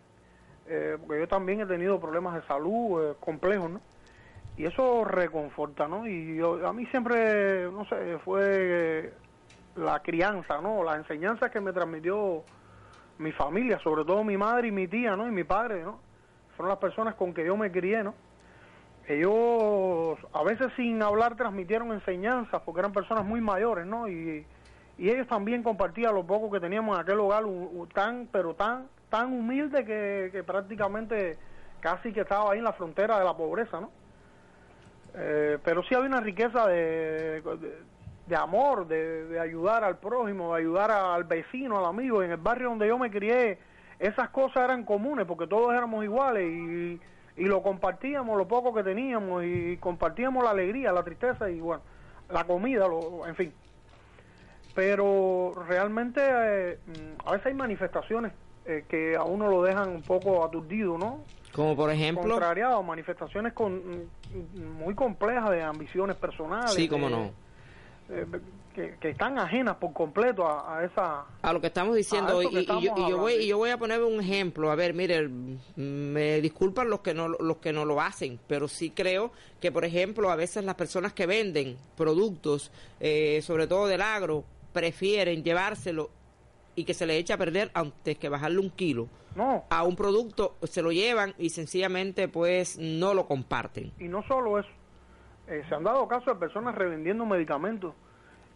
Eh, 0.67 0.97
porque 0.99 1.19
yo 1.19 1.27
también 1.27 1.59
he 1.59 1.65
tenido 1.65 1.99
problemas 1.99 2.35
de 2.35 2.47
salud 2.47 3.03
eh, 3.03 3.15
complejos, 3.19 3.69
¿no? 3.69 3.81
Y 4.61 4.65
eso 4.67 5.03
reconforta, 5.03 5.87
¿no? 5.87 6.05
Y 6.05 6.35
yo, 6.35 6.67
a 6.67 6.71
mí 6.71 6.85
siempre, 6.91 7.63
no 7.71 7.83
sé, 7.85 8.19
fue 8.23 9.11
la 9.75 9.99
crianza, 10.03 10.61
¿no? 10.61 10.83
La 10.83 10.97
enseñanza 10.97 11.49
que 11.49 11.59
me 11.59 11.73
transmitió 11.73 12.43
mi 13.17 13.31
familia, 13.31 13.79
sobre 13.79 14.05
todo 14.05 14.23
mi 14.23 14.37
madre 14.37 14.67
y 14.67 14.71
mi 14.71 14.87
tía, 14.87 15.15
¿no? 15.15 15.27
Y 15.27 15.31
mi 15.31 15.43
padre, 15.43 15.81
¿no? 15.81 15.99
Fueron 16.55 16.69
las 16.69 16.77
personas 16.77 17.15
con 17.15 17.33
que 17.33 17.43
yo 17.43 17.57
me 17.57 17.71
crié, 17.71 18.03
¿no? 18.03 18.13
Ellos 19.07 20.19
a 20.31 20.43
veces 20.43 20.71
sin 20.75 21.01
hablar 21.01 21.35
transmitieron 21.35 21.91
enseñanzas 21.91 22.61
porque 22.63 22.81
eran 22.81 22.93
personas 22.93 23.25
muy 23.25 23.41
mayores, 23.41 23.87
¿no? 23.87 24.07
Y, 24.07 24.45
y 24.99 25.09
ellos 25.09 25.25
también 25.25 25.63
compartían 25.63 26.13
lo 26.13 26.23
poco 26.23 26.51
que 26.51 26.59
teníamos 26.59 26.95
en 26.95 27.01
aquel 27.01 27.19
hogar, 27.19 27.45
tan, 27.95 28.27
pero 28.31 28.53
tan, 28.53 28.89
tan 29.09 29.33
humilde 29.33 29.83
que 29.85 30.43
prácticamente 30.45 31.39
casi 31.79 32.13
que 32.13 32.21
estaba 32.21 32.51
ahí 32.51 32.59
en 32.59 32.65
la 32.65 32.73
frontera 32.73 33.17
de 33.17 33.25
la 33.25 33.35
pobreza, 33.35 33.81
¿no? 33.81 34.00
Eh, 35.15 35.57
pero 35.63 35.83
sí 35.83 35.95
había 35.95 36.07
una 36.07 36.21
riqueza 36.21 36.67
de, 36.67 37.41
de, 38.27 38.35
amor, 38.35 38.87
de, 38.87 39.25
de 39.25 39.39
ayudar 39.39 39.83
al 39.83 39.97
prójimo, 39.97 40.53
de 40.53 40.61
ayudar 40.61 40.91
al 40.91 41.23
vecino, 41.25 41.79
al 41.79 41.85
amigo. 41.85 42.23
En 42.23 42.31
el 42.31 42.37
barrio 42.37 42.69
donde 42.69 42.87
yo 42.87 42.97
me 42.97 43.11
crié, 43.11 43.59
esas 43.99 44.29
cosas 44.29 44.63
eran 44.65 44.83
comunes 44.83 45.25
porque 45.25 45.47
todos 45.47 45.73
éramos 45.73 46.03
iguales 46.03 46.43
y, 46.43 46.99
y 47.37 47.45
lo 47.45 47.61
compartíamos, 47.61 48.37
lo 48.37 48.47
poco 48.47 48.73
que 48.73 48.83
teníamos, 48.83 49.43
y 49.43 49.77
compartíamos 49.77 50.43
la 50.43 50.51
alegría, 50.51 50.91
la 50.91 51.03
tristeza 51.03 51.49
y 51.49 51.59
bueno, 51.59 51.83
la 52.29 52.43
comida, 52.45 52.87
lo, 52.87 53.25
en 53.27 53.35
fin. 53.35 53.53
Pero 54.73 55.53
realmente 55.67 56.21
eh, 56.23 56.79
mm, 56.85 57.27
a 57.27 57.31
veces 57.33 57.47
hay 57.47 57.53
manifestaciones 57.53 58.31
eh, 58.65 58.85
que 58.87 59.15
a 59.15 59.23
uno 59.23 59.49
lo 59.49 59.63
dejan 59.63 59.89
un 59.89 60.01
poco 60.01 60.45
aturdido, 60.45 60.97
¿no? 60.97 61.19
Como 61.53 61.75
por 61.75 61.91
ejemplo, 61.91 62.29
contrariado, 62.29 62.81
manifestaciones 62.83 63.53
con, 63.53 64.09
muy 64.55 64.95
complejas 64.95 65.49
de 65.51 65.61
ambiciones 65.61 66.15
personales. 66.15 66.71
sí, 66.73 66.87
como 66.87 67.09
de- 67.09 67.15
no. 67.15 67.31
eh, 68.09 68.25
que, 68.73 68.95
que 69.01 69.09
están 69.09 69.37
ajenas 69.37 69.75
por 69.75 69.91
completo 69.91 70.47
a, 70.47 70.77
a 70.77 70.85
esa... 70.85 71.25
a 71.41 71.53
lo 71.53 71.59
que 71.59 71.67
estamos 71.67 71.93
diciendo 71.95 72.39
A 72.39 72.43
y, 72.45 72.51
yo, 72.51 72.59
estamos 72.59 72.83
y 72.83 73.09
yo 73.09 73.17
voy 73.17 73.33
y 73.33 73.47
yo 73.47 73.57
voy 73.57 73.69
a 73.69 73.77
poner 73.77 74.01
un 74.01 74.21
ejemplo 74.21 74.71
a 74.71 74.75
ver 74.75 74.93
mire 74.93 75.27
me 75.75 76.39
disculpan 76.39 76.89
los 76.89 77.01
que 77.01 77.13
no 77.13 77.27
los 77.27 77.57
que 77.57 77.73
no 77.73 77.83
lo 77.83 77.99
hacen 77.99 78.39
pero 78.47 78.69
sí 78.69 78.91
creo 78.91 79.31
que 79.59 79.73
por 79.73 79.83
ejemplo 79.83 80.31
a 80.31 80.37
veces 80.37 80.63
las 80.63 80.75
personas 80.75 81.11
que 81.11 81.25
venden 81.25 81.75
productos 81.97 82.71
eh, 83.01 83.41
sobre 83.43 83.67
todo 83.67 83.87
del 83.87 84.01
agro 84.01 84.45
prefieren 84.71 85.43
llevárselo 85.43 86.09
y 86.75 86.83
que 86.85 86.93
se 86.93 87.05
le 87.05 87.17
eche 87.17 87.33
a 87.33 87.37
perder 87.37 87.69
antes 87.73 88.17
que 88.17 88.29
bajarle 88.29 88.59
un 88.59 88.69
kilo 88.69 89.07
No, 89.35 89.65
a 89.69 89.83
un 89.83 89.95
producto 89.95 90.55
se 90.63 90.81
lo 90.81 90.91
llevan 90.91 91.33
y 91.37 91.49
sencillamente 91.49 92.27
pues 92.27 92.77
no 92.77 93.13
lo 93.13 93.25
comparten 93.27 93.91
y 93.99 94.07
no 94.07 94.23
solo 94.23 94.59
eso. 94.59 94.69
Eh, 95.47 95.63
se 95.67 95.75
han 95.75 95.83
dado 95.83 96.07
casos 96.07 96.27
de 96.27 96.35
personas 96.35 96.75
revendiendo 96.75 97.25
medicamentos 97.25 97.93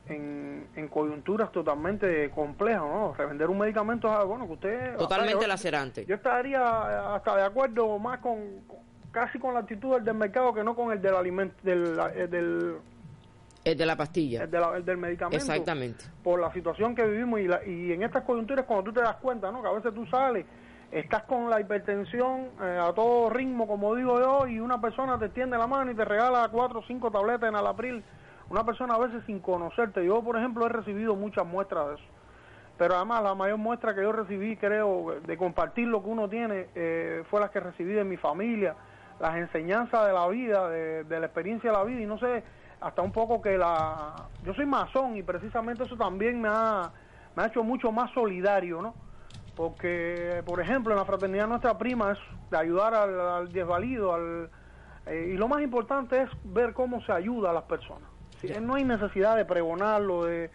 en, 0.07 0.67
en 0.75 0.87
coyunturas 0.87 1.51
totalmente 1.51 2.29
complejas, 2.29 2.83
¿no? 2.83 3.13
Revender 3.15 3.49
un 3.49 3.57
medicamento, 3.57 4.07
ah, 4.09 4.23
bueno, 4.23 4.45
que 4.47 4.53
usted... 4.53 4.97
totalmente 4.97 5.41
yo- 5.41 5.47
lacerante 5.47 6.05
Yo 6.05 6.15
estaría 6.15 7.15
hasta 7.15 7.35
de 7.35 7.43
acuerdo 7.43 7.97
más 7.99 8.19
con, 8.19 8.61
con- 8.67 8.77
casi 9.11 9.39
con 9.39 9.53
la 9.55 9.61
actitud 9.61 9.95
del, 9.95 10.03
del 10.05 10.13
mercado 10.13 10.53
que 10.53 10.63
no 10.63 10.75
con 10.75 10.91
el 10.91 11.01
del 11.01 11.15
alimento, 11.15 11.55
del, 11.63 11.97
eh, 12.15 12.27
del, 12.27 12.75
el 13.65 13.77
de 13.77 13.85
la 13.85 13.95
pastilla 13.97 14.43
el 14.43 14.51
de 14.51 14.59
la- 14.59 14.77
el 14.77 14.85
del 14.85 14.97
medicamento. 14.97 15.35
exactamente 15.37 16.05
por 16.23 16.39
la 16.39 16.53
situación 16.53 16.95
que 16.95 17.03
vivimos 17.05 17.39
y, 17.41 17.47
la- 17.47 17.65
y 17.65 17.91
en 17.91 18.03
estas 18.03 18.23
coyunturas 18.23 18.65
cuando 18.65 18.85
tú 18.85 18.93
te 18.93 19.01
das 19.01 19.15
cuenta, 19.17 19.51
¿no? 19.51 19.61
Que 19.61 19.67
a 19.67 19.71
veces 19.73 19.93
tú 19.93 20.05
sales, 20.05 20.45
estás 20.91 21.23
con 21.23 21.49
la 21.49 21.59
hipertensión 21.59 22.49
eh, 22.61 22.79
a 22.81 22.93
todo 22.93 23.29
ritmo, 23.29 23.67
como 23.67 23.93
digo 23.95 24.19
yo, 24.19 24.47
y 24.47 24.59
una 24.59 24.79
persona 24.79 25.17
te 25.19 25.25
extiende 25.25 25.57
la 25.57 25.67
mano 25.67 25.91
y 25.91 25.95
te 25.95 26.05
regala 26.05 26.47
cuatro 26.51 26.79
o 26.79 26.83
cinco 26.83 27.11
tabletas 27.11 27.49
en 27.49 27.55
Alapril, 27.55 28.03
una 28.49 28.63
persona 28.63 28.93
a 28.93 28.99
veces 28.99 29.23
sin 29.25 29.39
conocerte. 29.39 30.05
Yo, 30.05 30.21
por 30.23 30.37
ejemplo, 30.37 30.65
he 30.65 30.69
recibido 30.69 31.15
muchas 31.15 31.45
muestras 31.45 31.87
de 31.89 31.93
eso. 31.95 32.03
Pero 32.77 32.95
además 32.95 33.23
la 33.23 33.33
mayor 33.33 33.57
muestra 33.57 33.95
que 33.95 34.01
yo 34.01 34.11
recibí, 34.11 34.57
creo, 34.57 35.15
de 35.25 35.37
compartir 35.37 35.87
lo 35.87 36.03
que 36.03 36.09
uno 36.09 36.29
tiene, 36.29 36.67
eh, 36.75 37.23
fue 37.31 37.39
la 37.39 37.49
que 37.49 37.59
recibí 37.61 37.93
de 37.93 38.03
mi 38.03 38.17
familia, 38.17 38.75
las 39.19 39.35
enseñanzas 39.37 40.05
de 40.05 40.13
la 40.13 40.27
vida, 40.27 40.69
de, 40.69 41.03
de 41.05 41.19
la 41.19 41.25
experiencia 41.25 41.71
de 41.71 41.77
la 41.77 41.83
vida 41.85 42.01
y 42.01 42.05
no 42.05 42.19
sé, 42.19 42.43
hasta 42.81 43.01
un 43.01 43.11
poco 43.11 43.41
que 43.41 43.57
la... 43.57 44.13
Yo 44.43 44.53
soy 44.53 44.65
masón 44.65 45.17
y 45.17 45.23
precisamente 45.23 45.83
eso 45.83 45.95
también 45.97 46.41
me 46.41 46.49
ha, 46.51 46.91
me 47.35 47.43
ha 47.43 47.47
hecho 47.47 47.63
mucho 47.63 47.91
más 47.91 48.11
solidario, 48.11 48.81
¿no? 48.81 48.93
Porque, 49.55 50.43
por 50.45 50.59
ejemplo, 50.59 50.93
en 50.93 50.99
la 50.99 51.05
fraternidad 51.05 51.47
nuestra 51.47 51.77
prima 51.77 52.11
es 52.11 52.19
de 52.51 52.57
ayudar 52.57 52.93
al, 52.93 53.19
al 53.19 53.51
desvalido, 53.51 54.13
al, 54.13 54.49
eh, 55.05 55.31
y 55.33 55.37
lo 55.37 55.47
más 55.47 55.61
importante 55.61 56.21
es 56.23 56.29
ver 56.43 56.73
cómo 56.73 57.01
se 57.05 57.11
ayuda 57.11 57.51
a 57.51 57.53
las 57.53 57.63
personas. 57.63 58.09
No 58.61 58.75
hay 58.75 58.83
necesidad 58.83 59.35
de 59.37 59.45
pregonarlo, 59.45 60.25
de, 60.25 60.51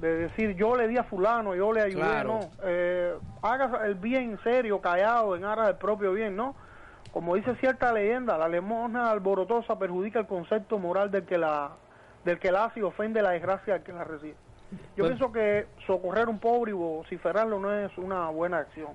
de 0.00 0.16
decir 0.16 0.54
yo 0.54 0.76
le 0.76 0.86
di 0.86 0.96
a 0.96 1.02
fulano, 1.04 1.54
yo 1.56 1.72
le 1.72 1.80
ayudé, 1.80 2.00
Claro. 2.02 2.40
no. 2.40 2.50
Eh, 2.62 3.14
haga 3.42 3.84
el 3.86 3.94
bien 3.96 4.38
serio, 4.44 4.80
callado, 4.80 5.34
en 5.34 5.44
aras 5.44 5.66
del 5.68 5.76
propio 5.76 6.12
bien, 6.12 6.36
¿no? 6.36 6.54
Como 7.16 7.34
dice 7.34 7.54
cierta 7.56 7.94
leyenda, 7.94 8.36
la 8.36 8.46
limosna 8.46 9.10
alborotosa 9.10 9.78
perjudica 9.78 10.18
el 10.18 10.26
concepto 10.26 10.78
moral 10.78 11.10
del 11.10 11.24
que 11.24 11.38
la 11.38 11.70
del 12.26 12.38
que 12.38 12.52
la 12.52 12.64
hace 12.66 12.80
y 12.80 12.82
ofende 12.82 13.22
la 13.22 13.30
desgracia 13.30 13.72
del 13.72 13.82
que 13.84 13.92
la 13.94 14.04
recibe. 14.04 14.34
Yo 14.94 15.04
Bueno. 15.04 15.16
pienso 15.16 15.32
que 15.32 15.66
socorrer 15.86 16.26
a 16.26 16.28
un 16.30 16.38
pobre 16.38 16.72
y 16.72 16.74
vociferarlo 16.74 17.58
no 17.58 17.72
es 17.72 17.96
una 17.96 18.28
buena 18.28 18.58
acción. 18.58 18.90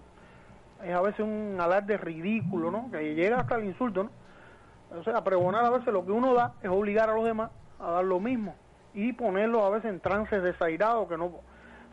Es 0.84 0.94
a 0.94 1.02
veces 1.02 1.22
un 1.22 1.58
alarde 1.60 1.98
ridículo, 1.98 2.70
¿no? 2.70 2.92
Que 2.92 3.16
llega 3.16 3.38
hasta 3.40 3.56
el 3.56 3.66
insulto, 3.66 4.04
¿no? 4.04 4.12
O 5.00 5.04
sea, 5.04 5.24
pregonar 5.24 5.66
a 5.66 5.72
veces 5.72 5.92
lo 5.92 6.06
que 6.06 6.12
uno 6.12 6.36
da 6.36 6.54
es 6.62 6.70
obligar 6.70 7.10
a 7.10 7.16
los 7.16 7.26
demás 7.26 7.50
a 7.80 7.90
dar 7.90 8.04
lo 8.06 8.20
mismo 8.20 8.54
y 8.94 9.14
ponerlos 9.14 9.64
a 9.64 9.70
veces 9.72 9.90
en 9.90 10.00
trances 10.00 10.44
desairados 10.44 11.08
que 11.10 11.18
no, 11.18 11.32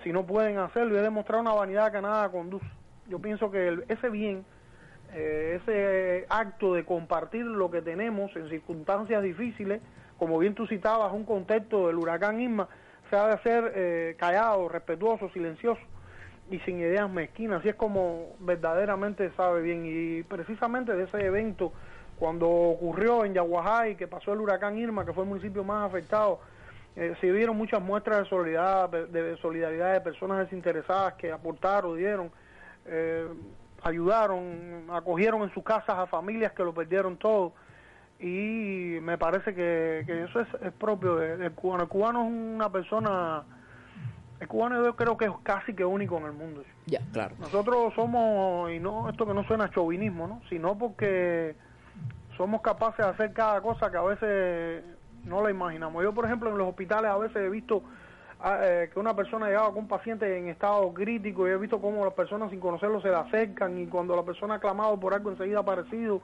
si 0.04 0.12
no 0.12 0.26
pueden 0.26 0.58
hacerlo 0.58 0.92
y 0.92 0.98
es 0.98 1.02
demostrar 1.04 1.40
una 1.40 1.54
vanidad 1.54 1.90
que 1.90 2.02
nada 2.02 2.28
conduce. 2.28 2.66
Yo 3.06 3.18
pienso 3.18 3.50
que 3.50 3.66
el- 3.68 3.84
ese 3.88 4.10
bien, 4.10 4.44
eh, 5.12 5.60
ese 5.62 6.26
acto 6.28 6.74
de 6.74 6.84
compartir 6.84 7.44
lo 7.44 7.70
que 7.70 7.80
tenemos 7.80 8.34
en 8.36 8.48
circunstancias 8.48 9.22
difíciles, 9.22 9.80
como 10.18 10.38
bien 10.38 10.54
tú 10.54 10.66
citabas, 10.66 11.12
un 11.12 11.24
contexto 11.24 11.86
del 11.86 11.96
huracán 11.96 12.40
Irma, 12.40 12.68
se 13.08 13.16
ha 13.16 13.26
de 13.28 13.32
hacer 13.32 13.72
eh, 13.74 14.16
callado, 14.18 14.68
respetuoso, 14.68 15.30
silencioso 15.30 15.80
y 16.50 16.58
sin 16.60 16.78
ideas 16.78 17.08
mezquinas. 17.08 17.60
Así 17.60 17.70
es 17.70 17.74
como 17.74 18.36
verdaderamente 18.40 19.30
sabe 19.36 19.62
bien. 19.62 19.84
Y 19.86 20.22
precisamente 20.24 20.94
de 20.94 21.04
ese 21.04 21.24
evento, 21.24 21.72
cuando 22.18 22.48
ocurrió 22.48 23.24
en 23.24 23.32
Yaguajay, 23.34 23.96
que 23.96 24.06
pasó 24.08 24.32
el 24.32 24.40
huracán 24.40 24.76
Irma, 24.76 25.06
que 25.06 25.12
fue 25.12 25.22
el 25.22 25.28
municipio 25.28 25.64
más 25.64 25.88
afectado, 25.88 26.40
eh, 26.96 27.14
se 27.20 27.30
vieron 27.30 27.56
muchas 27.56 27.80
muestras 27.80 28.24
de 28.24 28.28
solidaridad, 28.28 28.90
de 28.90 29.36
solidaridad 29.38 29.92
de 29.92 30.00
personas 30.00 30.40
desinteresadas 30.40 31.14
que 31.14 31.30
aportaron, 31.30 31.96
dieron, 31.96 32.30
ayudaron, 33.88 34.86
acogieron 34.92 35.42
en 35.42 35.52
sus 35.52 35.64
casas 35.64 35.96
a 35.98 36.06
familias 36.06 36.52
que 36.52 36.62
lo 36.64 36.72
perdieron 36.72 37.16
todo 37.16 37.52
y 38.20 38.98
me 39.00 39.16
parece 39.18 39.54
que, 39.54 40.02
que 40.06 40.24
eso 40.24 40.40
es, 40.40 40.48
es 40.62 40.72
propio 40.72 41.16
de- 41.16 41.36
del 41.36 41.52
cubano. 41.52 41.84
El 41.84 41.88
cubano 41.88 42.24
es 42.24 42.30
una 42.30 42.70
persona, 42.70 43.44
el 44.40 44.48
cubano 44.48 44.84
yo 44.84 44.96
creo 44.96 45.16
que 45.16 45.26
es 45.26 45.30
casi 45.42 45.74
que 45.74 45.84
único 45.84 46.18
en 46.18 46.24
el 46.26 46.32
mundo. 46.32 46.62
Ya, 46.86 47.00
claro. 47.12 47.36
Nosotros 47.38 47.92
somos, 47.94 48.70
y 48.72 48.80
no 48.80 49.08
esto 49.08 49.26
que 49.26 49.34
no 49.34 49.44
suena 49.44 49.64
a 49.66 49.70
chauvinismo, 49.70 50.26
¿no? 50.26 50.40
sino 50.48 50.76
porque 50.76 51.54
somos 52.36 52.60
capaces 52.62 53.04
de 53.04 53.10
hacer 53.12 53.32
cada 53.32 53.60
cosa 53.60 53.90
que 53.90 53.96
a 53.96 54.02
veces 54.02 54.84
no 55.24 55.42
la 55.42 55.50
imaginamos. 55.50 56.02
Yo, 56.02 56.12
por 56.12 56.24
ejemplo, 56.24 56.50
en 56.50 56.58
los 56.58 56.68
hospitales 56.68 57.10
a 57.10 57.18
veces 57.18 57.36
he 57.36 57.48
visto 57.48 57.82
eh, 58.44 58.90
que 58.92 59.00
una 59.00 59.14
persona 59.14 59.46
llegaba 59.46 59.68
con 59.68 59.78
un 59.78 59.88
paciente 59.88 60.38
en 60.38 60.48
estado 60.48 60.92
crítico 60.92 61.46
y 61.46 61.50
he 61.50 61.56
visto 61.56 61.80
cómo 61.80 62.04
las 62.04 62.14
personas 62.14 62.50
sin 62.50 62.60
conocerlo 62.60 63.00
se 63.00 63.08
le 63.08 63.16
acercan 63.16 63.78
y 63.78 63.86
cuando 63.86 64.14
la 64.14 64.22
persona 64.22 64.54
ha 64.54 64.60
clamado 64.60 64.98
por 64.98 65.14
algo 65.14 65.30
enseguida 65.30 65.58
ha 65.58 65.62
aparecido. 65.62 66.22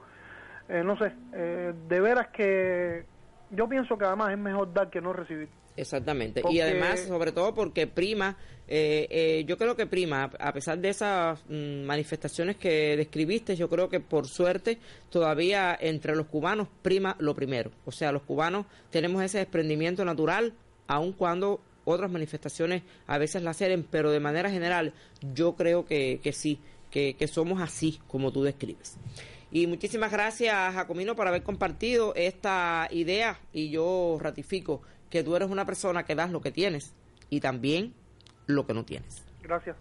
Eh, 0.69 0.83
no 0.83 0.97
sé, 0.97 1.11
eh, 1.33 1.73
de 1.87 1.99
veras 1.99 2.27
que 2.29 3.05
yo 3.51 3.67
pienso 3.67 3.97
que 3.97 4.05
además 4.05 4.31
es 4.31 4.37
mejor 4.37 4.73
dar 4.73 4.89
que 4.89 5.01
no 5.01 5.13
recibir. 5.13 5.49
Exactamente. 5.77 6.41
Y 6.49 6.59
además, 6.59 7.01
sobre 7.01 7.31
todo 7.31 7.53
porque 7.53 7.87
Prima, 7.87 8.37
eh, 8.67 9.07
eh, 9.09 9.43
yo 9.45 9.57
creo 9.57 9.75
que 9.75 9.85
Prima, 9.85 10.31
a 10.39 10.53
pesar 10.53 10.79
de 10.79 10.89
esas 10.89 11.43
mm, 11.49 11.83
manifestaciones 11.83 12.55
que 12.55 12.95
describiste, 12.95 13.55
yo 13.55 13.69
creo 13.69 13.89
que 13.89 13.99
por 13.99 14.27
suerte 14.27 14.79
todavía 15.09 15.77
entre 15.79 16.15
los 16.15 16.27
cubanos 16.27 16.69
prima 16.81 17.15
lo 17.19 17.35
primero. 17.35 17.71
O 17.85 17.91
sea, 17.91 18.11
los 18.11 18.23
cubanos 18.23 18.65
tenemos 18.89 19.21
ese 19.21 19.39
desprendimiento 19.39 20.05
natural, 20.05 20.53
aun 20.87 21.11
cuando 21.11 21.59
otras 21.85 22.11
manifestaciones 22.11 22.83
a 23.07 23.17
veces 23.17 23.41
la 23.43 23.51
hacen, 23.51 23.87
pero 23.89 24.11
de 24.11 24.19
manera 24.19 24.49
general 24.49 24.93
yo 25.33 25.55
creo 25.55 25.85
que, 25.85 26.19
que 26.21 26.33
sí, 26.33 26.59
que, 26.91 27.15
que 27.15 27.27
somos 27.27 27.61
así 27.61 27.99
como 28.07 28.31
tú 28.31 28.43
describes. 28.43 28.97
Y 29.51 29.67
muchísimas 29.67 30.11
gracias, 30.11 30.73
Jacomino, 30.73 31.15
por 31.15 31.27
haber 31.27 31.43
compartido 31.43 32.13
esta 32.15 32.89
idea 32.91 33.39
y 33.53 33.69
yo 33.69 34.17
ratifico 34.19 34.81
que 35.09 35.23
tú 35.23 35.35
eres 35.35 35.49
una 35.49 35.65
persona 35.65 36.03
que 36.03 36.15
das 36.15 36.31
lo 36.31 36.41
que 36.41 36.51
tienes 36.51 36.93
y 37.29 37.39
también 37.39 37.93
lo 38.47 38.65
que 38.65 38.73
no 38.73 38.83
tienes. 38.83 39.23
Gracias. 39.41 39.77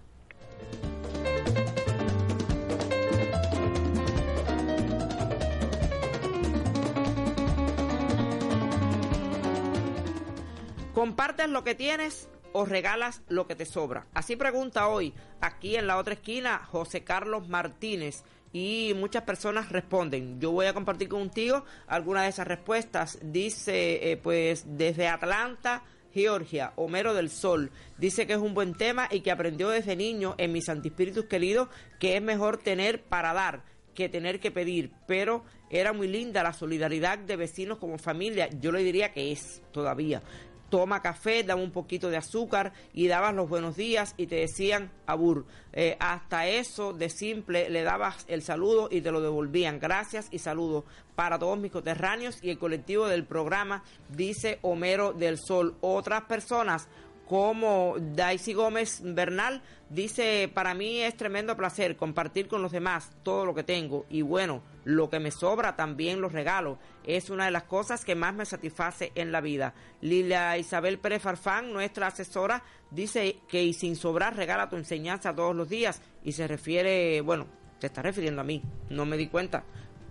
¿Compartes 10.94 11.48
lo 11.48 11.64
que 11.64 11.74
tienes 11.74 12.28
o 12.52 12.64
regalas 12.64 13.22
lo 13.28 13.48
que 13.48 13.57
te 13.57 13.66
sobra? 13.66 14.07
Así 14.14 14.37
pregunta 14.37 14.87
hoy, 14.87 15.12
aquí 15.40 15.74
en 15.74 15.88
la 15.88 15.98
otra 15.98 16.14
esquina, 16.14 16.64
José 16.70 17.02
Carlos 17.02 17.48
Martínez. 17.48 18.22
Y 18.52 18.92
muchas 18.94 19.24
personas 19.24 19.70
responden. 19.70 20.40
Yo 20.40 20.52
voy 20.52 20.66
a 20.66 20.72
compartir 20.72 21.09
contigo 21.09 21.64
algunas 21.88 22.22
de 22.22 22.28
esas 22.28 22.46
respuestas. 22.46 23.18
Dice, 23.20 24.12
eh, 24.12 24.16
pues, 24.16 24.64
desde 24.68 25.09
Atlanta, 25.09 25.83
Georgia, 26.12 26.72
Homero 26.76 27.12
del 27.12 27.28
Sol, 27.28 27.72
dice 27.98 28.28
que 28.28 28.35
es 28.35 28.38
un 28.38 28.54
buen 28.54 28.74
tema 28.74 29.09
y 29.11 29.22
que 29.22 29.33
aprendió 29.33 29.70
desde 29.70 29.96
niño 29.96 30.37
en 30.38 30.52
mis 30.52 30.68
antispíritus 30.68 31.24
queridos 31.24 31.68
que 31.98 32.16
es 32.16 32.22
mejor 32.22 32.59
tener 32.59 33.02
para 33.02 33.33
dar 33.33 33.64
que 33.96 34.09
tener 34.09 34.38
que 34.38 34.52
pedir, 34.52 34.92
pero 35.07 35.44
era 35.70 35.92
muy 35.92 36.07
linda 36.07 36.42
la 36.42 36.52
solidaridad 36.52 37.18
de 37.18 37.37
vecinos 37.37 37.78
como 37.78 37.98
familia, 37.98 38.48
yo 38.61 38.70
le 38.72 38.83
diría 38.85 39.12
que 39.12 39.33
es 39.33 39.62
todavía. 39.72 40.22
Toma 40.70 41.03
café, 41.03 41.42
dame 41.44 41.62
un 41.62 41.70
poquito 41.70 42.11
de 42.11 42.16
azúcar 42.16 42.72
y 42.92 43.07
dabas 43.07 43.35
los 43.35 43.48
buenos 43.48 43.77
días 43.77 44.14
y 44.16 44.27
te 44.27 44.37
decían 44.37 44.90
abur. 45.07 45.46
Eh, 45.72 45.96
hasta 46.00 46.46
eso 46.46 46.92
de 46.92 47.11
simple 47.11 47.70
le 47.70 47.83
dabas 47.83 48.24
el 48.29 48.42
saludo 48.42 48.88
y 48.90 49.00
te 49.00 49.12
lo 49.12 49.20
devolvían. 49.20 49.79
Gracias 49.79 50.29
y 50.31 50.38
saludos 50.38 50.85
para 51.14 51.38
todos 51.38 51.59
mis 51.59 51.70
coterráneos 51.70 52.38
y 52.42 52.50
el 52.50 52.59
colectivo 52.59 53.07
del 53.07 53.24
programa, 53.24 53.85
dice 54.09 54.59
Homero 54.62 55.12
del 55.12 55.38
Sol. 55.38 55.77
Otras 55.81 56.22
personas 56.22 56.88
como 57.27 57.94
Daisy 57.98 58.53
Gómez 58.53 59.00
Bernal 59.03 59.62
dice, 59.88 60.50
para 60.53 60.74
mí 60.74 61.00
es 61.00 61.16
tremendo 61.16 61.57
placer 61.57 61.96
compartir 61.96 62.48
con 62.48 62.62
los 62.62 62.72
demás 62.72 63.11
todo 63.22 63.46
lo 63.46 63.55
que 63.55 63.62
tengo 63.62 64.05
y 64.11 64.22
bueno, 64.22 64.62
lo 64.85 65.11
que 65.11 65.20
me 65.20 65.31
sobra 65.31 65.77
también 65.77 66.20
lo 66.20 66.29
regalo. 66.29 66.79
Es 67.05 67.31
una 67.31 67.47
de 67.47 67.51
las 67.51 67.64
cosas 67.64 68.05
que 68.05 68.14
más 68.14 68.35
me 68.35 68.44
satisface 68.44 69.12
en 69.14 69.33
la 69.33 69.40
vida. 69.40 69.75
Lilia 70.01 70.57
Isabel 70.59 70.99
Pérez 70.99 71.23
Farfán, 71.23 71.73
nuestra 71.73 72.09
asesora, 72.09 72.62
dice 72.90 73.38
que 73.49 73.62
y 73.62 73.73
sin 73.75 73.97
sobrar 73.97 74.37
regala 74.37 74.68
tu 74.68 74.77
enseñanza 74.77 75.35
todos 75.35 75.55
los 75.55 75.68
días 75.68 76.01
y 76.23 76.33
se 76.33 76.47
refiere, 76.47 77.20
bueno, 77.20 77.47
se 77.81 77.87
está 77.87 78.03
refiriendo 78.03 78.40
a 78.40 78.44
mí, 78.44 78.62
no 78.90 79.05
me 79.05 79.16
di 79.16 79.29
cuenta 79.29 79.64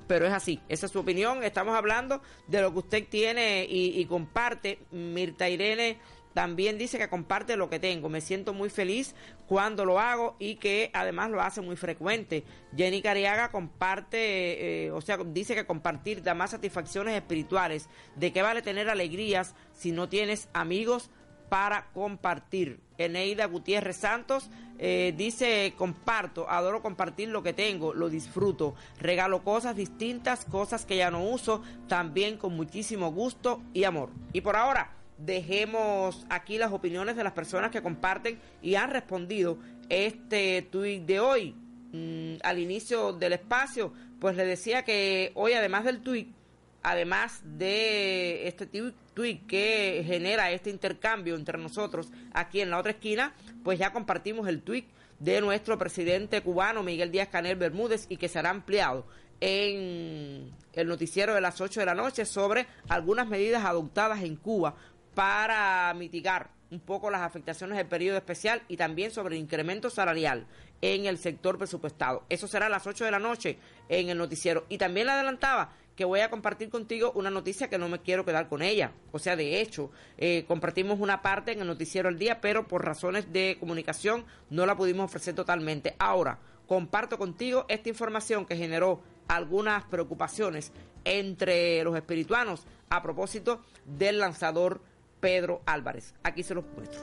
pero 0.08 0.28
es 0.28 0.34
así, 0.34 0.60
esa 0.70 0.86
es 0.86 0.92
su 0.92 1.00
opinión. 1.00 1.44
Estamos 1.44 1.76
hablando 1.76 2.22
de 2.48 2.62
lo 2.62 2.72
que 2.74 2.80
usted 2.80 3.08
tiene 3.10 3.66
y, 3.66 4.00
y 4.00 4.06
comparte. 4.06 4.80
Mirta 4.92 5.50
Irene 5.50 5.98
también 6.34 6.78
dice 6.78 6.98
que 6.98 7.10
comparte 7.10 7.56
lo 7.56 7.70
que 7.70 7.80
tengo. 7.80 8.10
Me 8.10 8.22
siento 8.22 8.54
muy 8.54 8.70
feliz 8.70 9.16
cuando 9.48 9.86
lo 9.86 10.00
hago 10.00 10.36
y 10.40 10.56
que 10.56 10.90
además 10.94 11.30
lo 11.30 11.42
hace 11.42 11.62
muy 11.62 11.76
frecuente. 11.76 12.44
Jenny 12.76 13.02
Cariaga 13.02 13.52
comparte, 13.52 14.86
eh, 14.86 14.92
o 14.92 15.02
sea, 15.02 15.18
dice 15.18 15.56
que 15.56 15.66
compartir 15.66 16.24
da 16.24 16.34
más 16.34 16.52
satisfacciones 16.52 17.16
espirituales. 17.16 17.90
¿De 18.16 18.32
qué 18.32 18.42
vale 18.42 18.62
tener 18.62 18.90
alegrías 18.90 19.56
si 19.74 19.92
no 19.92 20.10
tienes 20.10 20.50
amigos? 20.54 21.10
para 21.54 21.92
compartir. 21.94 22.80
Eneida 22.98 23.46
Gutiérrez 23.46 23.98
Santos 23.98 24.50
eh, 24.80 25.14
dice, 25.16 25.76
comparto, 25.78 26.50
adoro 26.50 26.82
compartir 26.82 27.30
lo 27.30 27.44
que 27.44 27.54
tengo, 27.54 27.94
lo 27.94 28.10
disfruto, 28.10 28.74
regalo 29.00 29.44
cosas 29.44 29.76
distintas, 29.76 30.46
cosas 30.46 30.84
que 30.84 30.98
ya 30.98 31.12
no 31.12 31.24
uso, 31.24 31.62
también 31.88 32.38
con 32.38 32.56
muchísimo 32.56 33.12
gusto 33.12 33.62
y 33.72 33.84
amor. 33.84 34.10
Y 34.32 34.42
por 34.42 34.56
ahora, 34.56 34.96
dejemos 35.18 36.26
aquí 36.30 36.58
las 36.58 36.72
opiniones 36.72 37.16
de 37.16 37.24
las 37.24 37.34
personas 37.34 37.72
que 37.72 37.82
comparten 37.82 38.40
y 38.62 38.76
han 38.76 38.90
respondido 38.90 39.58
este 39.90 40.62
tuit 40.64 41.04
de 41.04 41.20
hoy. 41.20 41.56
Mm, 41.92 42.36
al 42.44 42.60
inicio 42.60 43.14
del 43.14 43.34
espacio, 43.34 43.94
pues 44.20 44.36
le 44.36 44.46
decía 44.46 44.84
que 44.84 45.32
hoy, 45.36 45.54
además 45.54 45.86
del 45.86 46.02
tuit, 46.02 46.34
además 46.82 47.42
de 47.44 48.48
este 48.48 48.66
tweet 48.66 49.42
que 49.48 50.04
genera 50.06 50.52
este 50.52 50.70
intercambio 50.70 51.36
entre 51.36 51.58
nosotros 51.58 52.10
aquí 52.34 52.62
en 52.62 52.70
la 52.70 52.80
otra 52.80 52.92
esquina, 52.92 53.34
pues 53.64 53.80
ya 53.80 53.94
compartimos 53.94 54.48
el 54.48 54.62
tweet 54.62 54.86
de 55.20 55.40
nuestro 55.40 55.78
presidente 55.78 56.42
cubano 56.42 56.84
Miguel 56.84 57.12
Díaz 57.12 57.30
Canel 57.30 57.56
Bermúdez 57.56 58.06
y 58.10 58.18
que 58.18 58.28
será 58.28 58.50
ampliado 58.50 59.06
en 59.40 60.54
el 60.74 60.88
noticiero 60.88 61.34
de 61.34 61.42
las 61.42 61.60
8 61.62 61.80
de 61.80 61.86
la 61.86 61.96
noche 61.96 62.26
sobre 62.26 62.68
algunas 62.88 63.28
medidas 63.28 63.66
adoptadas 63.66 64.24
en 64.24 64.36
Cuba 64.36 64.76
para 65.14 65.94
mitigar 65.96 66.50
un 66.72 66.80
poco 66.80 67.12
las 67.12 67.22
afectaciones 67.22 67.78
del 67.78 67.88
periodo 67.88 68.18
especial 68.18 68.64
y 68.68 68.78
también 68.78 69.12
sobre 69.12 69.36
el 69.36 69.42
incremento 69.42 69.90
salarial 69.90 70.48
en 70.82 71.06
el 71.06 71.18
sector 71.18 71.58
presupuestado. 71.58 72.24
Eso 72.30 72.48
será 72.48 72.66
a 72.66 72.70
las 72.70 72.88
8 72.88 73.06
de 73.06 73.12
la 73.12 73.20
noche 73.20 73.58
en 73.90 74.10
el 74.10 74.18
noticiero. 74.18 74.66
Y 74.70 74.78
también 74.78 75.06
le 75.06 75.14
adelantaba 75.14 75.72
que 75.96 76.06
voy 76.06 76.22
a 76.22 76.30
compartir 76.30 76.70
contigo 76.70 77.12
una 77.16 77.30
noticia 77.30 77.70
que 77.70 77.78
no 77.78 77.88
me 77.88 78.00
quiero 78.00 78.26
quedar 78.26 78.50
con 78.50 78.62
ella. 78.62 78.92
O 79.12 79.20
sea, 79.20 79.36
de 79.36 79.62
hecho, 79.62 79.92
eh, 80.18 80.46
compartimos 80.48 81.00
una 81.00 81.22
parte 81.22 81.52
en 81.52 81.62
el 81.62 81.68
noticiero 81.68 82.10
el 82.10 82.18
día, 82.18 82.42
pero 82.42 82.68
por 82.68 82.84
razones 82.84 83.32
de 83.32 83.58
comunicación 83.60 84.26
no 84.50 84.66
la 84.66 84.76
pudimos 84.76 85.06
ofrecer 85.06 85.36
totalmente. 85.36 85.96
Ahora, 86.00 86.40
comparto 86.68 87.18
contigo 87.18 87.66
esta 87.70 87.90
información 87.90 88.46
que 88.46 88.58
generó 88.58 89.02
algunas 89.28 89.84
preocupaciones 89.86 90.72
entre 91.06 91.84
los 91.84 91.96
espirituanos 91.96 92.66
a 92.90 93.02
propósito 93.02 93.62
del 93.86 94.20
lanzador 94.20 94.82
Pedro 95.24 95.62
Álvarez. 95.66 96.14
Aquí 96.22 96.44
se 96.44 96.54
los 96.54 96.66
muestro. 96.76 97.02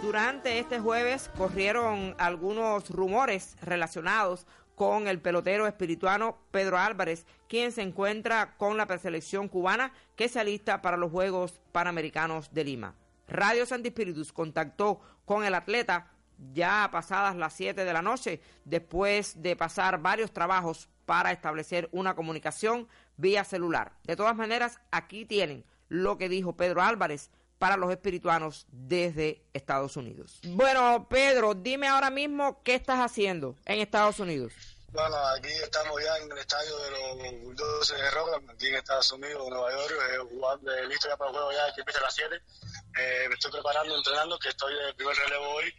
Durante 0.00 0.60
este 0.60 0.78
jueves 0.78 1.28
corrieron 1.36 2.14
algunos 2.18 2.88
rumores 2.88 3.56
relacionados 3.60 4.46
con 4.76 5.08
el 5.08 5.20
pelotero 5.20 5.66
espirituano 5.66 6.38
Pedro 6.52 6.78
Álvarez, 6.78 7.26
quien 7.48 7.72
se 7.72 7.82
encuentra 7.82 8.56
con 8.58 8.76
la 8.76 8.86
preselección 8.86 9.48
cubana 9.48 9.92
que 10.14 10.28
se 10.28 10.38
alista 10.38 10.82
para 10.82 10.96
los 10.96 11.10
Juegos 11.10 11.60
Panamericanos 11.72 12.54
de 12.54 12.62
Lima. 12.62 12.94
Radio 13.26 13.66
Santi 13.66 13.88
Espíritus 13.88 14.32
contactó 14.32 15.00
con 15.24 15.44
el 15.44 15.54
atleta 15.54 16.12
ya 16.54 16.88
pasadas 16.92 17.34
las 17.34 17.54
7 17.54 17.84
de 17.84 17.92
la 17.92 18.02
noche, 18.02 18.40
después 18.64 19.42
de 19.42 19.56
pasar 19.56 20.00
varios 20.00 20.30
trabajos 20.30 20.88
para 21.08 21.32
establecer 21.32 21.88
una 21.90 22.14
comunicación 22.14 22.86
vía 23.16 23.42
celular. 23.42 23.92
De 24.04 24.14
todas 24.14 24.36
maneras, 24.36 24.78
aquí 24.90 25.24
tienen 25.24 25.64
lo 25.88 26.18
que 26.18 26.28
dijo 26.28 26.54
Pedro 26.54 26.82
Álvarez 26.82 27.30
para 27.58 27.78
los 27.78 27.90
espirituanos 27.90 28.66
desde 28.70 29.42
Estados 29.54 29.96
Unidos. 29.96 30.38
Bueno, 30.44 31.06
Pedro, 31.08 31.54
dime 31.54 31.88
ahora 31.88 32.10
mismo 32.10 32.62
qué 32.62 32.74
estás 32.74 32.98
haciendo 32.98 33.56
en 33.64 33.80
Estados 33.80 34.20
Unidos. 34.20 34.52
Bueno, 34.92 35.16
aquí 35.28 35.48
estamos 35.48 35.98
ya 36.04 36.14
en 36.18 36.30
el 36.30 36.36
estadio 36.36 36.76
de 36.76 36.90
los 36.90 37.42
Bulldogs 37.42 37.88
de 37.88 38.10
Rockland, 38.10 38.50
aquí 38.50 38.66
en 38.66 38.74
Estados 38.74 39.10
Unidos, 39.10 39.48
Nueva 39.48 39.70
York, 39.72 39.94
eh, 40.12 40.82
eh, 40.82 40.86
listo 40.88 41.08
ya 41.08 41.16
para 41.16 41.30
el 41.30 41.36
juego 41.36 41.52
ya 41.52 41.74
que 41.74 41.80
empieza 41.80 42.00
a 42.00 42.02
las 42.02 42.14
7. 42.14 42.36
Eh, 42.36 43.26
me 43.28 43.34
estoy 43.34 43.50
preparando, 43.50 43.96
entrenando, 43.96 44.38
que 44.38 44.50
estoy 44.50 44.74
de 44.74 44.92
primer 44.92 45.16
relevo 45.16 45.48
hoy 45.54 45.74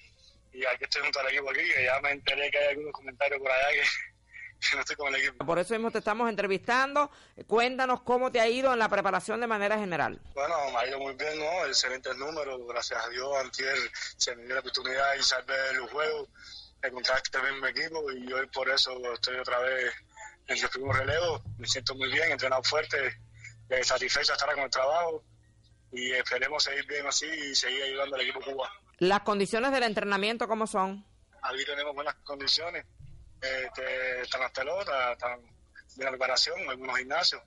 y 0.53 0.65
aquí 0.65 0.85
estoy 0.85 1.03
junto 1.03 1.19
al 1.19 1.27
equipo 1.27 1.51
aquí, 1.51 1.61
que 1.61 1.83
ya 1.83 1.99
me 2.01 2.13
enteré 2.13 2.49
que 2.49 2.57
hay 2.57 2.67
algunos 2.69 2.93
comentarios 2.93 3.39
por 3.39 3.51
allá 3.51 3.67
que 3.73 3.83
no 4.73 4.81
estoy 4.81 4.95
con 4.95 5.13
el 5.13 5.21
equipo. 5.21 5.45
Por 5.45 5.59
eso 5.59 5.73
mismo 5.73 5.91
te 5.91 5.99
estamos 5.99 6.29
entrevistando. 6.29 7.09
Cuéntanos 7.47 8.01
cómo 8.01 8.31
te 8.31 8.39
ha 8.39 8.47
ido 8.47 8.73
en 8.73 8.79
la 8.79 8.89
preparación 8.89 9.39
de 9.41 9.47
manera 9.47 9.77
general. 9.77 10.19
Bueno, 10.33 10.55
me 10.71 10.77
ha 10.77 10.87
ido 10.87 10.99
muy 10.99 11.13
bien, 11.15 11.39
¿no? 11.39 11.65
Excelentes 11.65 12.15
números, 12.17 12.59
gracias 12.67 13.05
a 13.05 13.09
Dios. 13.09 13.29
Antier 13.37 13.75
se 14.17 14.35
me 14.35 14.45
dio 14.45 14.55
la 14.55 14.61
oportunidad 14.61 15.15
y 15.17 15.23
salvé 15.23 15.73
los 15.73 15.91
juegos. 15.91 16.29
Encontraste 16.81 17.37
el 17.37 17.53
mismo 17.53 17.67
equipo 17.67 18.11
y 18.11 18.31
hoy 18.31 18.47
por 18.47 18.69
eso 18.69 18.97
estoy 19.13 19.37
otra 19.37 19.59
vez 19.59 19.93
en 20.47 20.57
el 20.57 20.69
primer 20.69 20.95
relevo. 20.95 21.41
Me 21.57 21.67
siento 21.67 21.95
muy 21.95 22.09
bien, 22.09 22.31
entrenado 22.31 22.63
fuerte, 22.63 23.19
eh, 23.69 23.83
satisfecho 23.83 24.31
de 24.31 24.33
estar 24.33 24.53
con 24.53 24.63
el 24.63 24.69
trabajo 24.69 25.23
y 25.91 26.11
esperemos 26.11 26.63
seguir 26.63 26.85
bien 26.87 27.05
así 27.05 27.25
y 27.25 27.55
seguir 27.55 27.83
ayudando 27.83 28.15
al 28.15 28.21
equipo 28.21 28.41
Cuba. 28.41 28.69
Las 28.99 29.21
condiciones 29.21 29.71
del 29.71 29.83
entrenamiento, 29.83 30.47
¿cómo 30.47 30.67
son? 30.67 31.05
Aquí 31.41 31.63
tenemos 31.65 31.95
buenas 31.95 32.15
condiciones, 32.23 32.85
están 33.41 34.41
las 34.41 34.51
pelotas, 34.51 35.11
están 35.13 35.41
de 35.95 36.03
la 36.03 36.11
preparación, 36.11 36.69
algunos 36.69 36.97
gimnasios, 36.97 37.41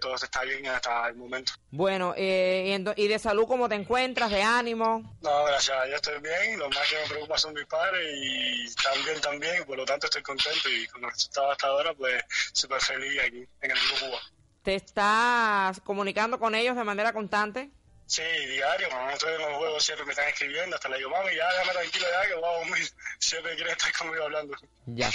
todo 0.00 0.14
está 0.14 0.42
bien 0.42 0.66
hasta 0.66 1.08
el 1.08 1.16
momento. 1.16 1.52
Bueno, 1.70 2.14
eh, 2.16 2.78
y 2.96 3.08
de 3.08 3.18
salud, 3.18 3.46
¿cómo 3.46 3.68
te 3.68 3.74
encuentras? 3.74 4.30
¿De 4.30 4.42
ánimo? 4.42 5.16
No, 5.20 5.44
gracias 5.44 5.84
Dios 5.86 5.96
estoy 5.96 6.20
bien, 6.20 6.58
lo 6.58 6.68
más 6.70 6.88
que 6.88 6.96
me 6.96 7.08
preocupa 7.08 7.38
son 7.38 7.54
mis 7.54 7.66
padres 7.66 8.02
y 8.16 8.64
están 8.64 9.04
bien 9.04 9.20
también, 9.20 9.62
y 9.62 9.64
por 9.64 9.76
lo 9.76 9.84
tanto 9.84 10.06
estoy 10.06 10.22
contento 10.22 10.68
y 10.68 10.86
con 10.88 11.02
los 11.02 11.12
resultados 11.12 11.52
hasta 11.52 11.66
ahora, 11.66 11.94
pues 11.94 12.24
súper 12.52 12.80
feliz 12.80 13.20
aquí 13.20 13.46
en 13.60 13.70
el 13.70 13.78
Club 13.78 14.00
Cuba. 14.00 14.20
¿Te 14.62 14.74
estás 14.76 15.80
comunicando 15.80 16.38
con 16.38 16.54
ellos 16.54 16.76
de 16.76 16.84
manera 16.84 17.12
constante? 17.12 17.70
Sí, 18.06 18.22
diario, 18.22 18.88
cuando 18.90 19.12
estoy 19.12 19.32
en 19.32 19.40
los 19.40 19.56
juegos 19.56 19.84
siempre 19.84 20.04
me 20.04 20.12
están 20.12 20.28
escribiendo, 20.28 20.76
hasta 20.76 20.88
le 20.90 20.98
digo, 20.98 21.10
mami, 21.10 21.34
ya 21.34 21.50
déjame 21.52 21.72
tranquilo 21.72 22.06
ya, 22.12 22.28
que 22.28 22.34
voy 22.34 22.44
a 22.44 22.58
dormir. 22.58 22.88
Siempre 23.18 23.54
quieren 23.54 23.72
estar 23.72 23.92
conmigo 23.96 24.24
hablando. 24.24 24.54
Ya. 24.86 25.10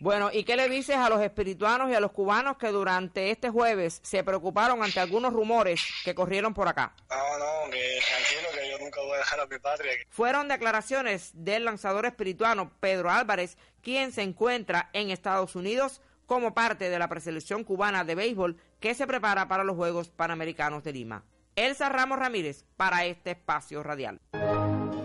Bueno, 0.00 0.30
¿y 0.32 0.42
qué 0.42 0.56
le 0.56 0.68
dices 0.68 0.96
a 0.96 1.08
los 1.08 1.22
espirituanos 1.22 1.88
y 1.90 1.94
a 1.94 2.00
los 2.00 2.10
cubanos 2.10 2.56
que 2.56 2.68
durante 2.68 3.30
este 3.30 3.50
jueves 3.50 4.00
se 4.02 4.24
preocuparon 4.24 4.82
ante 4.82 4.98
algunos 4.98 5.32
rumores 5.32 5.80
que 6.04 6.14
corrieron 6.14 6.52
por 6.52 6.66
acá? 6.66 6.92
No, 7.08 7.38
no, 7.38 7.70
que 7.70 8.00
tranquilo, 8.08 8.48
que 8.52 8.70
yo 8.70 8.78
nunca 8.78 9.00
voy 9.00 9.14
a 9.14 9.18
dejar 9.18 9.40
a 9.40 9.46
mi 9.46 9.58
patria. 9.60 9.92
Fueron 10.10 10.48
declaraciones 10.48 11.30
del 11.34 11.64
lanzador 11.64 12.06
espirituano 12.06 12.72
Pedro 12.80 13.10
Álvarez, 13.10 13.56
quien 13.80 14.10
se 14.12 14.22
encuentra 14.22 14.90
en 14.92 15.10
Estados 15.10 15.54
Unidos 15.54 16.00
como 16.26 16.54
parte 16.54 16.90
de 16.90 16.98
la 16.98 17.08
preselección 17.08 17.62
cubana 17.62 18.04
de 18.04 18.14
béisbol 18.16 18.56
que 18.80 18.94
se 18.94 19.06
prepara 19.06 19.46
para 19.46 19.62
los 19.62 19.76
Juegos 19.76 20.08
Panamericanos 20.08 20.82
de 20.82 20.92
Lima. 20.92 21.24
Elsa 21.54 21.88
Ramos 21.88 22.18
Ramírez 22.18 22.64
para 22.76 23.04
este 23.04 23.32
espacio 23.32 23.82
radial. 23.82 24.20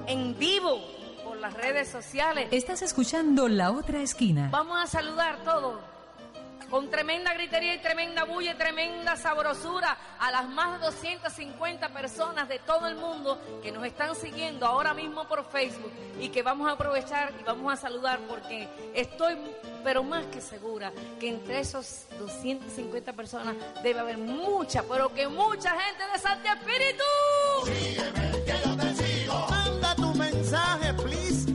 En 0.08 0.38
vivo, 0.40 0.80
por 1.24 1.38
las 1.38 1.54
redes 1.54 1.90
sociales. 1.90 2.48
Estás 2.52 2.82
escuchando 2.82 3.50
La 3.50 3.72
Otra 3.72 4.02
Esquina. 4.02 4.50
Vamos 4.52 4.82
a 4.82 4.88
saludar 4.88 5.44
todos. 5.44 5.97
Con 6.70 6.90
tremenda 6.90 7.34
gritería 7.34 7.76
y 7.76 7.78
tremenda 7.80 8.26
bulla 8.26 8.52
y 8.52 8.56
tremenda 8.56 9.16
sabrosura 9.16 9.98
a 10.20 10.32
las 10.32 10.50
más 10.50 10.74
de 10.74 10.86
250 10.86 11.90
personas 11.90 12.50
de 12.50 12.60
todo 12.60 12.88
el 12.88 12.96
mundo 12.96 13.40
que 13.64 13.72
nos 13.72 13.86
están 13.86 14.16
siguiendo 14.16 14.66
ahora 14.66 14.94
mismo 14.94 15.28
por 15.28 15.50
Facebook 15.50 15.92
y 16.20 16.30
que 16.30 16.44
vamos 16.44 16.68
a 16.68 16.74
aprovechar 16.74 17.34
y 17.40 17.44
vamos 17.44 17.72
a 17.72 17.78
saludar 17.78 18.20
porque 18.28 18.68
estoy, 18.94 19.38
pero 19.84 20.04
más 20.04 20.26
que 20.26 20.42
segura, 20.42 20.92
que 21.20 21.30
entre 21.30 21.60
esos 21.62 22.06
250 22.20 23.14
personas 23.14 23.56
debe 23.82 24.02
haber 24.02 24.18
mucha, 24.18 24.84
pero 24.84 25.14
que 25.14 25.28
mucha 25.28 25.72
gente 25.72 26.04
de 26.12 26.20
Santi 26.20 26.48
Espíritu. 26.50 27.04
Manda 29.50 29.96
tu 29.96 30.14
mensaje, 30.16 30.94
please. 30.94 31.47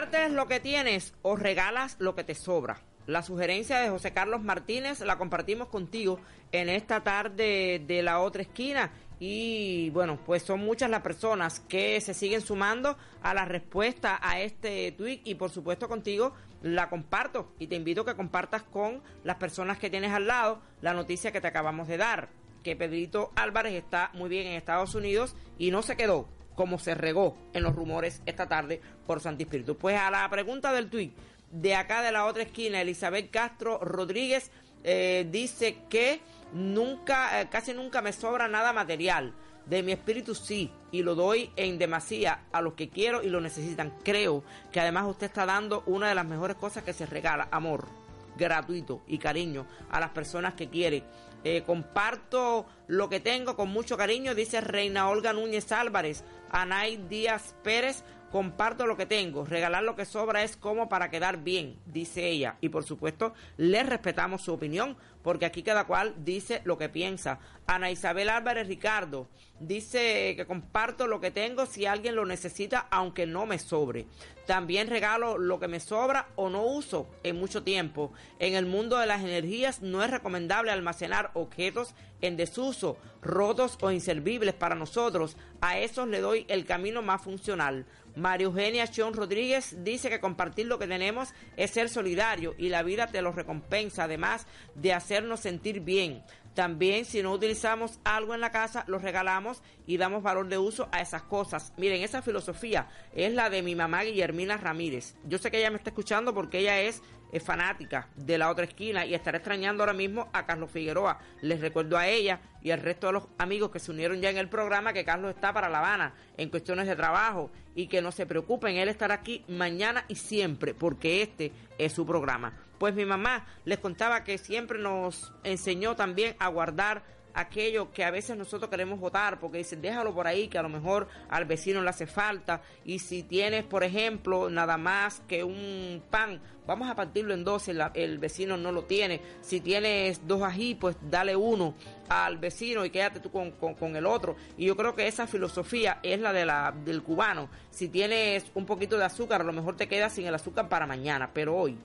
Compartes 0.00 0.32
lo 0.32 0.48
que 0.48 0.60
tienes 0.60 1.12
o 1.20 1.36
regalas 1.36 1.96
lo 1.98 2.14
que 2.14 2.24
te 2.24 2.34
sobra. 2.34 2.80
La 3.06 3.20
sugerencia 3.22 3.80
de 3.80 3.90
José 3.90 4.14
Carlos 4.14 4.42
Martínez 4.42 5.00
la 5.00 5.18
compartimos 5.18 5.68
contigo 5.68 6.18
en 6.52 6.70
esta 6.70 7.02
tarde 7.02 7.82
de 7.86 8.02
la 8.02 8.20
otra 8.20 8.40
esquina. 8.40 8.92
Y 9.18 9.90
bueno, 9.90 10.18
pues 10.24 10.42
son 10.42 10.60
muchas 10.60 10.88
las 10.88 11.02
personas 11.02 11.60
que 11.60 12.00
se 12.00 12.14
siguen 12.14 12.40
sumando 12.40 12.96
a 13.20 13.34
la 13.34 13.44
respuesta 13.44 14.18
a 14.22 14.40
este 14.40 14.90
tweet 14.92 15.20
y 15.24 15.34
por 15.34 15.50
supuesto 15.50 15.86
contigo 15.86 16.32
la 16.62 16.88
comparto. 16.88 17.52
Y 17.58 17.66
te 17.66 17.76
invito 17.76 18.00
a 18.00 18.06
que 18.06 18.16
compartas 18.16 18.62
con 18.62 19.02
las 19.22 19.36
personas 19.36 19.76
que 19.76 19.90
tienes 19.90 20.12
al 20.12 20.26
lado 20.26 20.62
la 20.80 20.94
noticia 20.94 21.30
que 21.30 21.42
te 21.42 21.48
acabamos 21.48 21.88
de 21.88 21.98
dar, 21.98 22.30
que 22.64 22.74
Pedrito 22.74 23.32
Álvarez 23.36 23.74
está 23.74 24.10
muy 24.14 24.30
bien 24.30 24.46
en 24.46 24.54
Estados 24.54 24.94
Unidos 24.94 25.36
y 25.58 25.70
no 25.70 25.82
se 25.82 25.98
quedó 25.98 26.26
como 26.60 26.78
se 26.78 26.94
regó 26.94 27.38
en 27.54 27.62
los 27.62 27.74
rumores 27.74 28.20
esta 28.26 28.46
tarde 28.46 28.82
por 29.06 29.22
Santi 29.22 29.44
Espíritu. 29.44 29.78
Pues 29.78 29.98
a 29.98 30.10
la 30.10 30.28
pregunta 30.28 30.74
del 30.74 30.90
tuit, 30.90 31.10
de 31.50 31.74
acá 31.74 32.02
de 32.02 32.12
la 32.12 32.26
otra 32.26 32.42
esquina, 32.42 32.82
Elizabeth 32.82 33.30
Castro 33.30 33.78
Rodríguez 33.78 34.50
eh, 34.84 35.26
dice 35.30 35.78
que 35.88 36.20
nunca, 36.52 37.40
eh, 37.40 37.48
casi 37.50 37.72
nunca 37.72 38.02
me 38.02 38.12
sobra 38.12 38.46
nada 38.46 38.74
material. 38.74 39.32
De 39.64 39.82
mi 39.82 39.92
espíritu 39.92 40.34
sí, 40.34 40.70
y 40.92 41.02
lo 41.02 41.14
doy 41.14 41.50
en 41.56 41.78
demasía 41.78 42.42
a 42.52 42.60
los 42.60 42.74
que 42.74 42.90
quiero 42.90 43.22
y 43.22 43.30
lo 43.30 43.40
necesitan. 43.40 43.94
Creo 44.04 44.44
que 44.70 44.80
además 44.80 45.06
usted 45.08 45.28
está 45.28 45.46
dando 45.46 45.82
una 45.86 46.10
de 46.10 46.14
las 46.14 46.26
mejores 46.26 46.58
cosas 46.58 46.84
que 46.84 46.92
se 46.92 47.06
regala, 47.06 47.48
amor 47.50 47.88
gratuito 48.36 49.02
y 49.06 49.16
cariño 49.16 49.66
a 49.90 49.98
las 49.98 50.10
personas 50.10 50.52
que 50.52 50.68
quiere. 50.68 51.04
Eh, 51.42 51.62
comparto 51.64 52.66
lo 52.86 53.08
que 53.08 53.20
tengo 53.20 53.56
con 53.56 53.70
mucho 53.70 53.96
cariño, 53.96 54.34
dice 54.34 54.60
Reina 54.60 55.08
Olga 55.08 55.32
Núñez 55.32 55.72
Álvarez, 55.72 56.22
Anay 56.50 56.96
Díaz 56.96 57.54
Pérez, 57.62 58.04
comparto 58.30 58.86
lo 58.86 58.96
que 58.96 59.06
tengo, 59.06 59.44
regalar 59.44 59.82
lo 59.82 59.96
que 59.96 60.04
sobra 60.04 60.42
es 60.42 60.56
como 60.56 60.88
para 60.88 61.10
quedar 61.10 61.42
bien, 61.42 61.76
dice 61.86 62.28
ella. 62.28 62.56
Y 62.60 62.68
por 62.68 62.84
supuesto, 62.84 63.34
le 63.56 63.82
respetamos 63.82 64.42
su 64.42 64.52
opinión, 64.52 64.96
porque 65.22 65.46
aquí 65.46 65.62
cada 65.62 65.84
cual 65.84 66.14
dice 66.18 66.62
lo 66.64 66.78
que 66.78 66.88
piensa. 66.88 67.38
Ana 67.66 67.90
Isabel 67.90 68.28
Álvarez 68.28 68.68
Ricardo 68.68 69.28
dice 69.58 70.34
que 70.36 70.46
comparto 70.46 71.06
lo 71.06 71.20
que 71.20 71.30
tengo 71.30 71.66
si 71.66 71.86
alguien 71.86 72.16
lo 72.16 72.24
necesita, 72.24 72.86
aunque 72.90 73.26
no 73.26 73.46
me 73.46 73.58
sobre. 73.58 74.06
También 74.46 74.88
regalo 74.88 75.38
lo 75.38 75.60
que 75.60 75.68
me 75.68 75.78
sobra 75.78 76.28
o 76.34 76.48
no 76.50 76.64
uso 76.64 77.08
en 77.22 77.36
mucho 77.36 77.62
tiempo. 77.62 78.12
En 78.38 78.54
el 78.54 78.66
mundo 78.66 78.98
de 78.98 79.06
las 79.06 79.20
energías 79.20 79.80
no 79.82 80.02
es 80.02 80.10
recomendable 80.10 80.72
almacenar 80.72 81.30
objetos 81.34 81.94
en 82.20 82.36
desuso, 82.36 82.96
rotos 83.22 83.78
o 83.80 83.90
inservibles 83.92 84.54
para 84.54 84.74
nosotros. 84.74 85.36
A 85.60 85.78
esos 85.78 86.08
le 86.08 86.20
doy 86.20 86.46
el 86.48 86.64
camino 86.64 87.02
más 87.02 87.22
funcional. 87.22 87.86
María 88.16 88.46
Eugenia 88.46 88.86
Chon 88.86 89.14
Rodríguez 89.14 89.76
dice 89.84 90.10
que 90.10 90.20
compartir 90.20 90.66
lo 90.66 90.78
que 90.78 90.86
tenemos 90.86 91.32
es 91.56 91.70
ser 91.70 91.88
solidario 91.88 92.54
y 92.58 92.68
la 92.68 92.82
vida 92.82 93.06
te 93.06 93.22
lo 93.22 93.32
recompensa, 93.32 94.04
además 94.04 94.46
de 94.74 94.92
hacernos 94.92 95.40
sentir 95.40 95.80
bien. 95.80 96.22
También 96.54 97.04
si 97.04 97.22
no 97.22 97.32
utilizamos 97.32 98.00
algo 98.04 98.34
en 98.34 98.40
la 98.40 98.50
casa, 98.50 98.84
lo 98.88 98.98
regalamos 98.98 99.62
y 99.86 99.96
damos 99.98 100.22
valor 100.22 100.48
de 100.48 100.58
uso 100.58 100.88
a 100.90 101.00
esas 101.00 101.22
cosas. 101.22 101.72
Miren, 101.76 102.02
esa 102.02 102.22
filosofía 102.22 102.88
es 103.14 103.32
la 103.32 103.50
de 103.50 103.62
mi 103.62 103.76
mamá 103.76 104.02
Guillermina 104.02 104.56
Ramírez. 104.56 105.14
Yo 105.24 105.38
sé 105.38 105.50
que 105.50 105.58
ella 105.58 105.70
me 105.70 105.76
está 105.76 105.90
escuchando 105.90 106.34
porque 106.34 106.58
ella 106.58 106.80
es 106.80 107.02
es 107.32 107.42
fanática 107.42 108.08
de 108.16 108.38
la 108.38 108.50
otra 108.50 108.64
esquina 108.64 109.04
y 109.06 109.14
estará 109.14 109.38
extrañando 109.38 109.82
ahora 109.82 109.92
mismo 109.92 110.28
a 110.32 110.46
Carlos 110.46 110.70
Figueroa. 110.70 111.18
Les 111.42 111.60
recuerdo 111.60 111.96
a 111.96 112.08
ella 112.08 112.40
y 112.62 112.70
al 112.70 112.80
resto 112.80 113.06
de 113.08 113.14
los 113.14 113.24
amigos 113.38 113.70
que 113.70 113.78
se 113.78 113.90
unieron 113.90 114.20
ya 114.20 114.30
en 114.30 114.38
el 114.38 114.48
programa 114.48 114.92
que 114.92 115.04
Carlos 115.04 115.34
está 115.34 115.52
para 115.52 115.68
La 115.68 115.78
Habana 115.78 116.14
en 116.36 116.50
cuestiones 116.50 116.86
de 116.86 116.96
trabajo 116.96 117.50
y 117.74 117.86
que 117.86 118.02
no 118.02 118.12
se 118.12 118.26
preocupen, 118.26 118.76
él 118.76 118.88
estará 118.88 119.14
aquí 119.14 119.44
mañana 119.48 120.04
y 120.08 120.16
siempre 120.16 120.74
porque 120.74 121.22
este 121.22 121.52
es 121.78 121.92
su 121.92 122.06
programa. 122.06 122.52
Pues 122.78 122.94
mi 122.94 123.04
mamá 123.04 123.46
les 123.64 123.78
contaba 123.78 124.24
que 124.24 124.38
siempre 124.38 124.78
nos 124.78 125.32
enseñó 125.44 125.96
también 125.96 126.34
a 126.38 126.48
guardar 126.48 127.02
aquello 127.34 127.90
que 127.92 128.04
a 128.04 128.10
veces 128.10 128.36
nosotros 128.36 128.70
queremos 128.70 128.98
votar 128.98 129.38
porque 129.38 129.58
dicen 129.58 129.80
déjalo 129.80 130.14
por 130.14 130.26
ahí 130.26 130.48
que 130.48 130.58
a 130.58 130.62
lo 130.62 130.68
mejor 130.68 131.08
al 131.28 131.44
vecino 131.44 131.82
le 131.82 131.90
hace 131.90 132.06
falta. 132.06 132.62
Y 132.84 132.98
si 132.98 133.22
tienes 133.22 133.64
por 133.64 133.84
ejemplo 133.84 134.50
nada 134.50 134.76
más 134.76 135.20
que 135.28 135.44
un 135.44 136.02
pan 136.10 136.40
vamos 136.66 136.88
a 136.88 136.94
partirlo 136.94 137.34
en 137.34 137.42
dos 137.42 137.68
el, 137.68 137.82
el 137.94 138.18
vecino 138.18 138.56
no 138.56 138.72
lo 138.72 138.84
tiene. 138.84 139.20
Si 139.40 139.60
tienes 139.60 140.26
dos 140.26 140.42
ají 140.42 140.74
pues 140.74 140.96
dale 141.02 141.36
uno 141.36 141.74
al 142.08 142.38
vecino 142.38 142.84
y 142.84 142.90
quédate 142.90 143.20
tú 143.20 143.30
con, 143.30 143.52
con, 143.52 143.74
con 143.74 143.96
el 143.96 144.06
otro. 144.06 144.36
Y 144.56 144.66
yo 144.66 144.76
creo 144.76 144.94
que 144.94 145.06
esa 145.06 145.26
filosofía 145.26 146.00
es 146.02 146.20
la 146.20 146.32
de 146.32 146.44
la 146.44 146.74
del 146.84 147.02
cubano. 147.02 147.48
Si 147.70 147.88
tienes 147.88 148.50
un 148.54 148.66
poquito 148.66 148.98
de 148.98 149.04
azúcar 149.04 149.40
a 149.40 149.44
lo 149.44 149.52
mejor 149.52 149.76
te 149.76 149.88
quedas 149.88 150.12
sin 150.12 150.26
el 150.26 150.34
azúcar 150.34 150.68
para 150.68 150.86
mañana 150.86 151.30
pero 151.32 151.56
hoy 151.56 151.78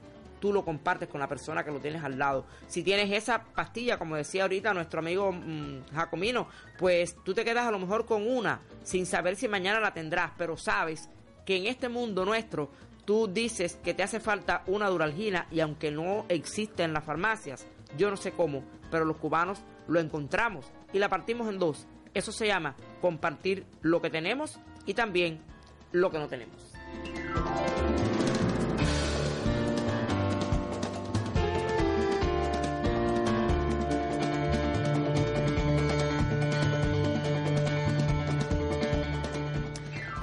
tú 0.46 0.54
lo 0.54 0.64
compartes 0.64 1.10
con 1.10 1.20
la 1.20 1.28
persona 1.28 1.64
que 1.64 1.72
lo 1.72 1.80
tienes 1.80 2.04
al 2.04 2.20
lado. 2.20 2.46
Si 2.68 2.84
tienes 2.84 3.12
esa 3.12 3.44
pastilla, 3.44 3.98
como 3.98 4.16
decía 4.16 4.44
ahorita 4.44 4.76
nuestro 4.76 5.00
amigo 5.00 5.32
mm, 5.32 5.88
Jacomino, 5.92 6.48
pues 6.78 7.16
tú 7.24 7.34
te 7.34 7.44
quedas 7.44 7.66
a 7.66 7.72
lo 7.72 7.80
mejor 7.80 8.06
con 8.06 8.28
una 8.28 8.62
sin 8.84 9.08
saber 9.08 9.38
si 9.38 9.48
mañana 9.48 9.80
la 9.80 9.96
tendrás, 9.96 10.34
pero 10.38 10.56
sabes 10.56 11.10
que 11.48 11.58
en 11.58 11.66
este 11.66 11.90
mundo 11.90 12.26
nuestro 12.26 12.70
tú 13.06 13.28
dices 13.28 13.80
que 13.84 13.96
te 13.96 14.04
hace 14.04 14.20
falta 14.20 14.62
una 14.68 14.88
duralgina 14.88 15.48
y 15.50 15.62
aunque 15.62 15.90
no 15.90 16.26
existe 16.30 16.84
en 16.84 16.94
las 16.94 17.04
farmacias, 17.04 17.66
yo 17.98 18.12
no 18.12 18.16
sé 18.16 18.32
cómo, 18.32 18.64
pero 18.92 19.04
los 19.04 19.18
cubanos 19.18 19.64
lo 19.88 20.00
encontramos 20.00 20.72
y 20.94 21.00
la 21.00 21.10
partimos 21.10 21.50
en 21.50 21.58
dos. 21.58 21.88
Eso 22.14 22.32
se 22.32 22.46
llama 22.46 22.76
compartir 23.02 23.66
lo 23.82 24.00
que 24.00 24.12
tenemos 24.12 24.60
y 24.86 24.94
también 24.94 25.42
lo 25.92 26.12
que 26.12 26.20
no 26.20 26.28
tenemos. 26.28 26.72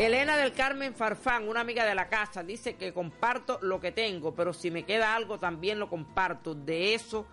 Elena 0.04 0.36
del 0.36 0.52
Carmen 0.52 0.94
Farfán, 0.94 1.48
una 1.48 1.60
amiga 1.60 1.84
de 1.84 1.94
la 1.94 2.08
casa, 2.08 2.42
dice 2.42 2.74
que 2.74 2.92
comparto 2.92 3.60
lo 3.62 3.78
que 3.78 3.92
tengo, 3.92 4.34
pero 4.34 4.52
si 4.52 4.68
me 4.68 4.82
queda 4.82 5.14
algo 5.14 5.38
también 5.38 5.78
lo 5.78 5.88
comparto. 5.88 6.56
De 6.56 6.92
eso 6.94 7.24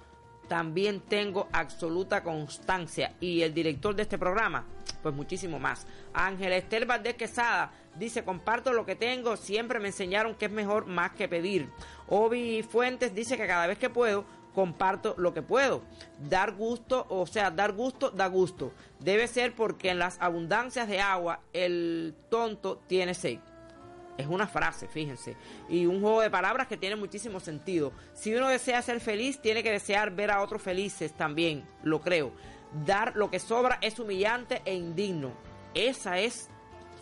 también 0.47 1.01
tengo 1.01 1.47
absoluta 1.51 2.21
constancia. 2.21 3.15
Y 3.19 3.41
el 3.41 3.55
director 3.55 3.95
de 3.95 4.03
este 4.03 4.19
programa, 4.19 4.67
pues 5.01 5.15
muchísimo 5.15 5.57
más. 5.57 5.87
Ángela 6.13 6.57
Esther 6.57 6.85
Valdés 6.85 7.15
Quesada 7.15 7.71
dice, 7.95 8.23
comparto 8.23 8.71
lo 8.71 8.85
que 8.85 8.95
tengo, 8.95 9.35
siempre 9.35 9.79
me 9.79 9.87
enseñaron 9.87 10.35
que 10.35 10.45
es 10.45 10.51
mejor 10.51 10.85
más 10.85 11.13
que 11.13 11.27
pedir. 11.27 11.69
Obi 12.07 12.61
Fuentes 12.61 13.15
dice 13.15 13.35
que 13.35 13.47
cada 13.47 13.65
vez 13.65 13.79
que 13.79 13.89
puedo, 13.89 14.25
comparto 14.59 15.15
lo 15.17 15.33
que 15.33 15.41
puedo. 15.41 15.83
Dar 16.29 16.51
gusto, 16.51 17.05
o 17.07 17.25
sea, 17.25 17.49
dar 17.49 17.71
gusto, 17.71 18.11
da 18.11 18.27
gusto. 18.27 18.73
Debe 18.99 19.25
ser 19.29 19.55
porque 19.55 19.89
en 19.89 19.99
las 19.99 20.17
abundancias 20.19 20.89
de 20.89 20.99
agua 20.99 21.39
el 21.53 22.13
tonto 22.29 22.81
tiene 22.87 23.13
sed. 23.13 23.39
Es 24.17 24.27
una 24.27 24.47
frase, 24.47 24.89
fíjense. 24.89 25.37
Y 25.69 25.85
un 25.85 26.01
juego 26.01 26.19
de 26.19 26.29
palabras 26.29 26.67
que 26.67 26.75
tiene 26.75 26.97
muchísimo 26.97 27.39
sentido. 27.39 27.93
Si 28.13 28.35
uno 28.35 28.49
desea 28.49 28.81
ser 28.81 28.99
feliz, 28.99 29.39
tiene 29.39 29.63
que 29.63 29.71
desear 29.71 30.11
ver 30.11 30.29
a 30.29 30.41
otros 30.41 30.61
felices 30.61 31.13
también, 31.13 31.63
lo 31.83 32.01
creo. 32.01 32.33
Dar 32.85 33.15
lo 33.15 33.31
que 33.31 33.39
sobra 33.39 33.77
es 33.81 33.97
humillante 33.97 34.61
e 34.65 34.75
indigno. 34.75 35.31
Esa 35.73 36.19
es 36.19 36.49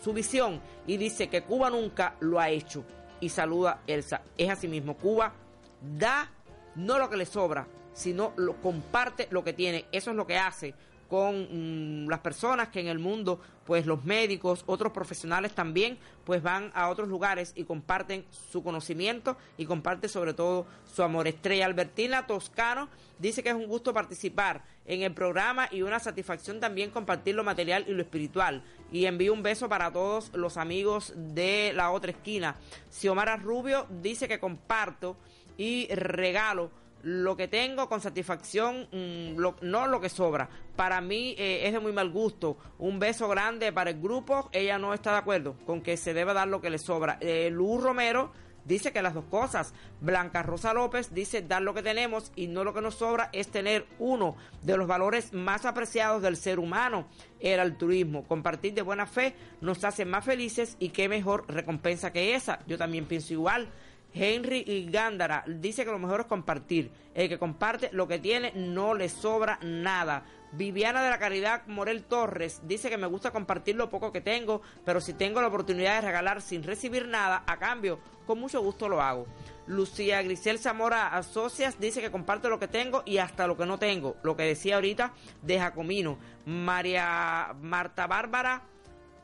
su 0.03 0.13
visión. 0.13 0.61
Y 0.85 0.97
dice 0.97 1.27
que 1.27 1.41
Cuba 1.41 1.71
nunca 1.71 2.13
lo 2.19 2.39
ha 2.39 2.51
hecho. 2.51 2.85
Y 3.19 3.29
saluda 3.29 3.81
Elsa. 3.87 4.21
Es 4.37 4.51
así 4.51 4.67
mismo. 4.67 4.95
Cuba 4.95 5.33
da 5.81 6.29
no 6.77 6.97
lo 6.99 7.09
que 7.09 7.17
le 7.17 7.25
sobra, 7.25 7.67
sino 7.93 8.31
lo, 8.37 8.61
comparte 8.61 9.27
lo 9.31 9.43
que 9.43 9.53
tiene. 9.53 9.85
Eso 9.91 10.11
es 10.11 10.15
lo 10.15 10.27
que 10.27 10.37
hace 10.37 10.73
con 11.09 12.03
mm, 12.03 12.09
las 12.09 12.19
personas 12.19 12.69
que 12.69 12.79
en 12.79 12.87
el 12.87 12.99
mundo, 12.99 13.39
pues 13.65 13.85
los 13.85 14.03
médicos, 14.03 14.63
otros 14.65 14.91
profesionales 14.91 15.53
también, 15.53 15.97
pues 16.25 16.43
van 16.43 16.71
a 16.73 16.89
otros 16.89 17.07
lugares 17.07 17.53
y 17.55 17.63
comparten 17.63 18.25
su 18.51 18.63
conocimiento 18.63 19.37
y 19.57 19.65
comparte 19.65 20.09
sobre 20.09 20.33
todo 20.33 20.65
su 20.85 21.03
amor. 21.03 21.27
Estrella 21.27 21.65
Albertina 21.65 22.27
Toscano 22.27 22.89
dice 23.19 23.41
que 23.41 23.49
es 23.49 23.55
un 23.55 23.67
gusto 23.67 23.93
participar 23.93 24.63
en 24.85 25.01
el 25.01 25.13
programa 25.13 25.67
y 25.71 25.81
una 25.81 25.99
satisfacción 25.99 26.59
también 26.59 26.91
compartir 26.91 27.35
lo 27.35 27.43
material 27.43 27.85
y 27.87 27.93
lo 27.93 28.01
espiritual. 28.01 28.63
Y 28.91 29.05
envío 29.05 29.33
un 29.33 29.43
beso 29.43 29.67
para 29.67 29.91
todos 29.91 30.31
los 30.33 30.57
amigos 30.57 31.13
de 31.15 31.73
la 31.75 31.91
otra 31.91 32.11
esquina. 32.11 32.55
Xiomara 32.89 33.37
Rubio 33.37 33.85
dice 34.01 34.27
que 34.27 34.39
comparto 34.39 35.17
y 35.57 35.87
regalo 35.93 36.71
lo 37.03 37.37
que 37.37 37.47
tengo 37.47 37.87
con 37.87 38.01
satisfacción, 38.01 38.87
mm, 38.91 39.37
no 39.61 39.87
lo 39.87 40.01
que 40.01 40.09
sobra. 40.09 40.49
Para 40.75 40.99
mí 41.01 41.35
eh, 41.37 41.67
es 41.67 41.73
de 41.73 41.79
muy 41.79 41.93
mal 41.93 42.09
gusto. 42.09 42.57
Un 42.79 42.99
beso 42.99 43.27
grande 43.27 43.71
para 43.71 43.91
el 43.91 44.01
grupo. 44.01 44.49
Ella 44.51 44.77
no 44.77 44.93
está 44.93 45.11
de 45.11 45.17
acuerdo 45.19 45.55
con 45.65 45.81
que 45.81 45.95
se 45.97 46.13
debe 46.13 46.33
dar 46.33 46.47
lo 46.47 46.59
que 46.61 46.69
le 46.69 46.77
sobra. 46.77 47.17
Eh, 47.21 47.49
Luz 47.51 47.81
Romero 47.81 48.31
dice 48.65 48.91
que 48.91 49.01
las 49.01 49.13
dos 49.13 49.25
cosas. 49.25 49.73
Blanca 50.01 50.43
Rosa 50.43 50.73
López 50.73 51.13
dice 51.13 51.41
dar 51.41 51.61
lo 51.61 51.73
que 51.73 51.81
tenemos 51.81 52.31
y 52.35 52.47
no 52.47 52.63
lo 52.63 52.73
que 52.73 52.81
nos 52.81 52.95
sobra 52.95 53.29
es 53.31 53.47
tener 53.47 53.85
uno 53.99 54.35
de 54.63 54.75
los 54.75 54.87
valores 54.87 55.33
más 55.33 55.65
apreciados 55.65 56.21
del 56.21 56.35
ser 56.35 56.59
humano, 56.59 57.07
el 57.39 57.59
altruismo. 57.59 58.27
Compartir 58.27 58.73
de 58.73 58.81
buena 58.81 59.05
fe 59.05 59.33
nos 59.61 59.83
hace 59.83 60.03
más 60.03 60.25
felices 60.25 60.75
y 60.79 60.89
qué 60.89 61.07
mejor 61.07 61.45
recompensa 61.47 62.11
que 62.11 62.35
esa. 62.35 62.59
Yo 62.67 62.77
también 62.77 63.05
pienso 63.05 63.33
igual. 63.33 63.69
Henry 64.13 64.87
Gándara 64.89 65.43
dice 65.47 65.85
que 65.85 65.91
lo 65.91 65.99
mejor 65.99 66.21
es 66.21 66.25
compartir. 66.27 66.91
El 67.13 67.29
que 67.29 67.39
comparte 67.39 67.89
lo 67.91 68.07
que 68.07 68.19
tiene 68.19 68.51
no 68.55 68.93
le 68.93 69.09
sobra 69.09 69.59
nada. 69.61 70.23
Viviana 70.53 71.03
de 71.03 71.09
la 71.09 71.19
Caridad 71.19 71.67
Morel 71.67 72.03
Torres 72.03 72.61
dice 72.63 72.89
que 72.89 72.97
me 72.97 73.07
gusta 73.07 73.31
compartir 73.31 73.75
lo 73.75 73.89
poco 73.89 74.11
que 74.11 74.21
tengo, 74.21 74.61
pero 74.85 75.01
si 75.01 75.13
tengo 75.13 75.41
la 75.41 75.47
oportunidad 75.47 75.95
de 75.95 76.07
regalar 76.07 76.41
sin 76.41 76.63
recibir 76.63 77.07
nada, 77.07 77.43
a 77.45 77.57
cambio, 77.57 77.99
con 78.25 78.39
mucho 78.39 78.61
gusto 78.61 78.87
lo 78.87 79.01
hago. 79.01 79.27
Lucía 79.67 80.21
Grisel 80.21 80.59
Zamora 80.59 81.09
Asocias 81.09 81.79
dice 81.79 82.01
que 82.01 82.11
comparto 82.11 82.49
lo 82.49 82.59
que 82.59 82.69
tengo 82.69 83.03
y 83.05 83.17
hasta 83.17 83.45
lo 83.45 83.57
que 83.57 83.65
no 83.65 83.77
tengo, 83.77 84.15
lo 84.23 84.37
que 84.37 84.43
decía 84.43 84.75
ahorita 84.75 85.11
de 85.41 85.59
Jacomino. 85.59 86.17
María 86.45 87.53
Marta 87.61 88.07
Bárbara 88.07 88.63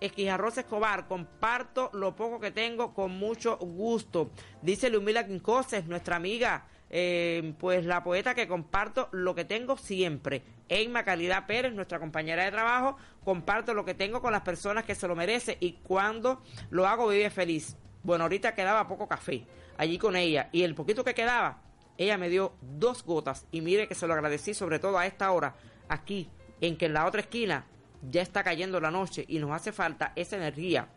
Esquijarroz 0.04 0.58
Escobar, 0.58 1.08
comparto 1.08 1.90
lo 1.94 2.14
poco 2.14 2.42
que 2.42 2.52
tengo 2.52 2.94
con 2.94 3.12
mucho 3.12 3.56
gusto. 3.58 4.32
Dice 4.62 4.90
Lumila 4.90 5.26
Quincoses, 5.26 5.86
nuestra 5.86 6.18
amiga, 6.18 6.66
eh, 6.90 7.54
pues 7.58 7.86
la 7.86 8.04
poeta 8.04 8.36
que 8.36 8.46
comparto 8.46 9.08
lo 9.14 9.34
que 9.34 9.46
tengo 9.46 9.78
siempre. 9.78 10.44
Emma 10.68 11.06
Calidad 11.06 11.46
Pérez, 11.46 11.74
nuestra 11.74 12.00
compañera 12.00 12.44
de 12.44 12.52
trabajo, 12.52 12.98
comparto 13.24 13.74
lo 13.74 13.86
que 13.86 13.94
tengo 13.94 14.22
con 14.22 14.34
las 14.34 14.42
personas 14.42 14.84
que 14.84 14.94
se 14.94 15.08
lo 15.08 15.16
merecen 15.16 15.56
y 15.62 15.74
cuando 15.84 16.42
lo 16.70 16.86
hago 16.86 17.08
vive 17.08 17.30
feliz. 17.30 17.78
Bueno, 18.04 18.26
ahorita 18.26 18.56
quedaba 18.56 18.90
poco 18.90 19.08
café 19.08 19.46
allí 19.78 19.98
con 19.98 20.18
ella 20.18 20.50
y 20.52 20.64
el 20.64 20.76
poquito 20.76 21.06
que 21.06 21.14
quedaba, 21.14 21.62
ella 21.98 22.18
me 22.18 22.28
dio 22.28 22.52
dos 22.62 23.06
gotas 23.06 23.48
y 23.54 23.62
mire 23.62 23.88
que 23.88 23.96
se 23.96 24.06
lo 24.06 24.14
agradecí 24.14 24.54
sobre 24.54 24.80
todo 24.80 24.98
a 24.98 25.06
esta 25.06 25.32
hora 25.32 25.56
aquí 25.88 26.30
en 26.60 26.76
que 26.76 26.88
en 26.88 26.94
la 26.94 27.06
otra 27.06 27.22
esquina 27.22 27.68
ya 28.10 28.22
está 28.22 28.44
cayendo 28.44 28.80
la 28.80 28.92
noche 28.92 29.26
y 29.28 29.40
nos 29.40 29.52
hace 29.52 29.72
falta 29.72 30.14
esa 30.16 30.38
energía 30.38 30.88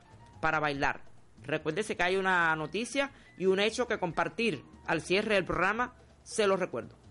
para 0.41 0.61
bailar. 0.61 1.01
Recuérdese 1.43 1.97
que 1.97 2.03
hay 2.03 2.17
una 2.17 2.55
noticia 2.57 3.11
y 3.39 3.47
un 3.47 3.61
hecho 3.61 3.87
que 3.87 3.99
compartir 3.99 4.65
al 4.87 5.01
cierre 5.01 5.35
del 5.35 5.45
programa, 5.45 5.95
se 6.23 6.47
lo 6.47 6.57
recuerdo. 6.57 7.06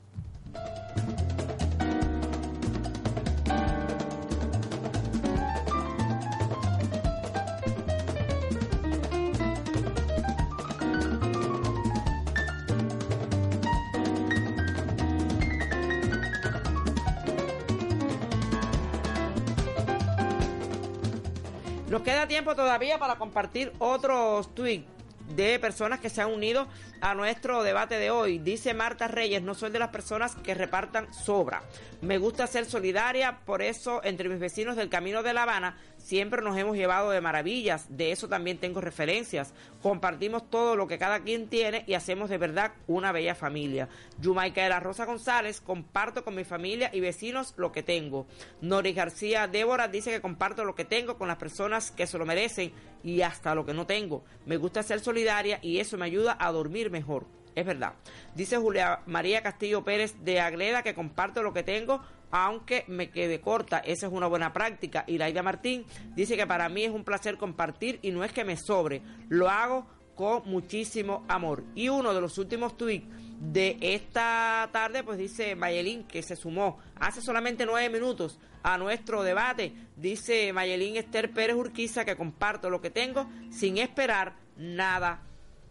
Nos 21.96 22.04
queda 22.04 22.28
tiempo 22.28 22.58
todavía 22.58 23.00
para 23.00 23.16
compartir 23.16 23.72
otros 23.80 24.54
tweets 24.54 24.86
de 25.34 25.58
personas 25.60 26.02
que 26.02 26.10
se 26.10 26.22
han 26.22 26.30
unido 26.30 26.68
a 27.00 27.16
nuestro 27.16 27.64
debate 27.64 27.98
de 27.98 28.12
hoy. 28.12 28.38
Dice 28.38 28.74
Marta 28.74 29.08
Reyes, 29.08 29.42
no 29.42 29.54
soy 29.54 29.72
de 29.72 29.80
las 29.80 29.92
personas 29.92 30.36
que 30.36 30.54
repartan 30.54 31.14
sobra. 31.14 31.64
Me 32.02 32.18
gusta 32.18 32.48
ser 32.48 32.66
solidaria, 32.66 33.40
por 33.46 33.62
eso 33.62 34.02
entre 34.04 34.28
mis 34.28 34.40
vecinos 34.40 34.76
del 34.76 34.90
Camino 34.90 35.24
de 35.24 35.32
La 35.32 35.44
Habana 35.44 35.78
siempre 36.06 36.44
nos 36.44 36.56
hemos 36.56 36.78
llevado 36.78 37.10
de 37.10 37.20
maravillas. 37.20 37.88
De 37.90 38.12
eso 38.12 38.30
también 38.30 38.60
tengo 38.60 38.80
referencias. 38.80 39.54
Compartimos 39.82 40.50
todo 40.50 40.76
lo 40.76 40.88
que 40.88 41.00
cada 41.00 41.22
quien 41.22 41.48
tiene 41.48 41.84
y 41.88 41.96
hacemos 41.96 42.30
de 42.30 42.38
verdad 42.38 42.74
una 42.86 43.12
bella 43.12 43.34
familia. 43.34 43.90
Yumaica 44.22 44.64
de 44.64 44.70
la 44.70 44.80
Rosa 44.80 45.06
González, 45.06 45.62
comparto 45.62 46.24
con 46.24 46.36
mi 46.36 46.44
familia 46.44 46.92
y 46.94 47.00
vecinos 47.00 47.56
lo 47.58 47.72
que 47.72 47.82
tengo. 47.82 48.28
Nori 48.62 48.94
García 48.94 49.48
Débora 49.48 49.88
dice 49.88 50.12
que 50.12 50.22
comparto 50.22 50.64
lo 50.64 50.76
que 50.76 50.86
tengo 50.86 51.18
con 51.18 51.28
las 51.28 51.38
personas 51.38 51.90
que 51.90 52.06
se 52.06 52.20
lo 52.20 52.26
merecen 52.26 52.72
y 53.04 53.22
hasta 53.22 53.56
lo 53.56 53.66
que 53.66 53.74
no 53.74 53.88
tengo. 53.88 54.24
Me 54.46 54.58
gusta 54.58 54.84
ser 54.84 55.00
solidaria 55.00 55.58
y 55.64 55.80
eso 55.80 55.98
me 55.98 56.06
ayuda 56.06 56.38
a 56.40 56.52
dormir 56.52 56.92
mejor. 56.92 57.26
Es 57.56 57.66
verdad. 57.66 57.94
Dice 58.36 58.58
Julia 58.58 59.00
María 59.08 59.42
Castillo 59.42 59.84
Pérez 59.84 60.14
de 60.24 60.40
Agleda 60.40 60.84
que 60.84 60.94
comparto 60.94 61.42
lo 61.42 61.54
que 61.54 61.64
tengo 61.64 62.02
aunque 62.32 62.86
me 62.88 63.10
quede 63.10 63.42
corta. 63.42 63.80
Esa 63.80 64.08
es 64.08 64.14
una 64.14 64.28
buena 64.28 64.54
práctica. 64.54 65.04
Y 65.08 65.18
Laida 65.18 65.44
Martín 65.44 65.86
dice 66.16 66.36
que 66.36 66.48
para 66.48 66.70
mí 66.70 66.84
es 66.84 66.92
un 66.92 67.04
placer 67.04 67.38
compartir 67.38 68.00
y 68.02 68.12
no 68.12 68.24
es 68.24 68.32
que 68.32 68.44
me 68.44 68.58
sobre. 68.58 69.02
Lo 69.30 69.50
hago 69.50 69.88
con 70.16 70.48
muchísimo 70.50 71.26
amor. 71.28 71.64
Y 71.76 71.90
uno 71.90 72.14
de 72.14 72.22
los 72.22 72.38
últimos 72.38 72.78
tweets 72.78 73.08
de 73.40 73.78
esta 73.82 74.70
tarde, 74.72 75.04
pues 75.04 75.18
dice 75.18 75.56
Mayelín, 75.56 76.06
que 76.06 76.24
se 76.24 76.36
sumó 76.36 76.80
hace 76.96 77.22
solamente 77.22 77.66
nueve 77.66 77.90
minutos 77.90 78.40
a 78.64 78.78
nuestro 78.78 79.24
debate. 79.24 79.74
Dice 79.96 80.52
Mayelín 80.54 80.96
Esther 80.96 81.32
Pérez 81.32 81.56
Urquiza 81.56 82.06
que 82.06 82.16
comparto 82.16 82.70
lo 82.70 82.82
que 82.82 82.90
tengo 82.90 83.30
sin 83.52 83.78
esperar 83.78 84.36
nada 84.58 85.22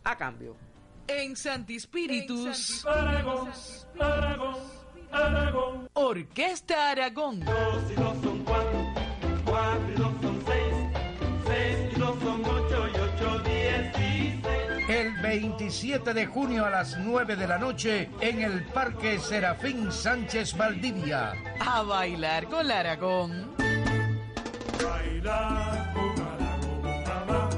a 0.04 0.16
cambio. 0.16 0.56
En 1.06 1.36
Santi 1.36 1.78
Spiritus, 1.78 2.84
Aragón, 2.86 3.50
Aragón, 4.00 4.56
Aragón. 5.14 5.88
Orquesta 5.94 6.90
Aragón. 6.90 7.40
Dos 7.44 7.90
y 7.90 7.94
dos 7.94 8.16
son 8.22 8.44
cuatro, 8.44 8.94
cuatro 9.44 9.88
y 9.88 9.92
dos 9.96 10.12
son 10.20 10.42
seis, 10.46 10.74
seis 11.46 11.76
y 11.94 11.98
dos 12.00 12.16
son 12.20 12.44
ocho 12.44 12.88
y 12.88 12.98
ocho 12.98 13.38
dieciséis. 13.44 14.88
El 14.88 15.16
27 15.22 16.12
de 16.12 16.26
junio 16.26 16.66
a 16.66 16.70
las 16.70 16.98
9 16.98 17.36
de 17.36 17.46
la 17.46 17.58
noche 17.58 18.10
en 18.20 18.42
el 18.42 18.64
Parque 18.64 19.18
Serafín 19.18 19.90
Sánchez 19.92 20.56
Valdivia. 20.56 21.32
A 21.60 21.82
bailar 21.82 22.48
con 22.48 22.66
la 22.68 22.80
Aragón. 22.80 23.54
Baila 24.82 25.92
con 25.94 26.26
Aragón, 26.26 27.04
mamá, 27.06 27.48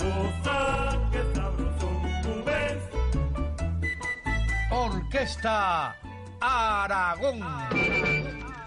goza 0.00 0.98
que 1.12 1.34
sabroso 1.34 1.88
tú 2.22 2.44
ves. 2.44 2.82
Orquesta 4.70 5.96
Aragón. 6.44 7.40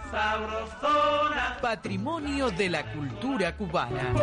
Sabrosona, 0.10 1.58
Patrimonio 1.62 2.50
de 2.50 2.70
la 2.70 2.92
cultura 2.92 3.56
cubana. 3.56 4.14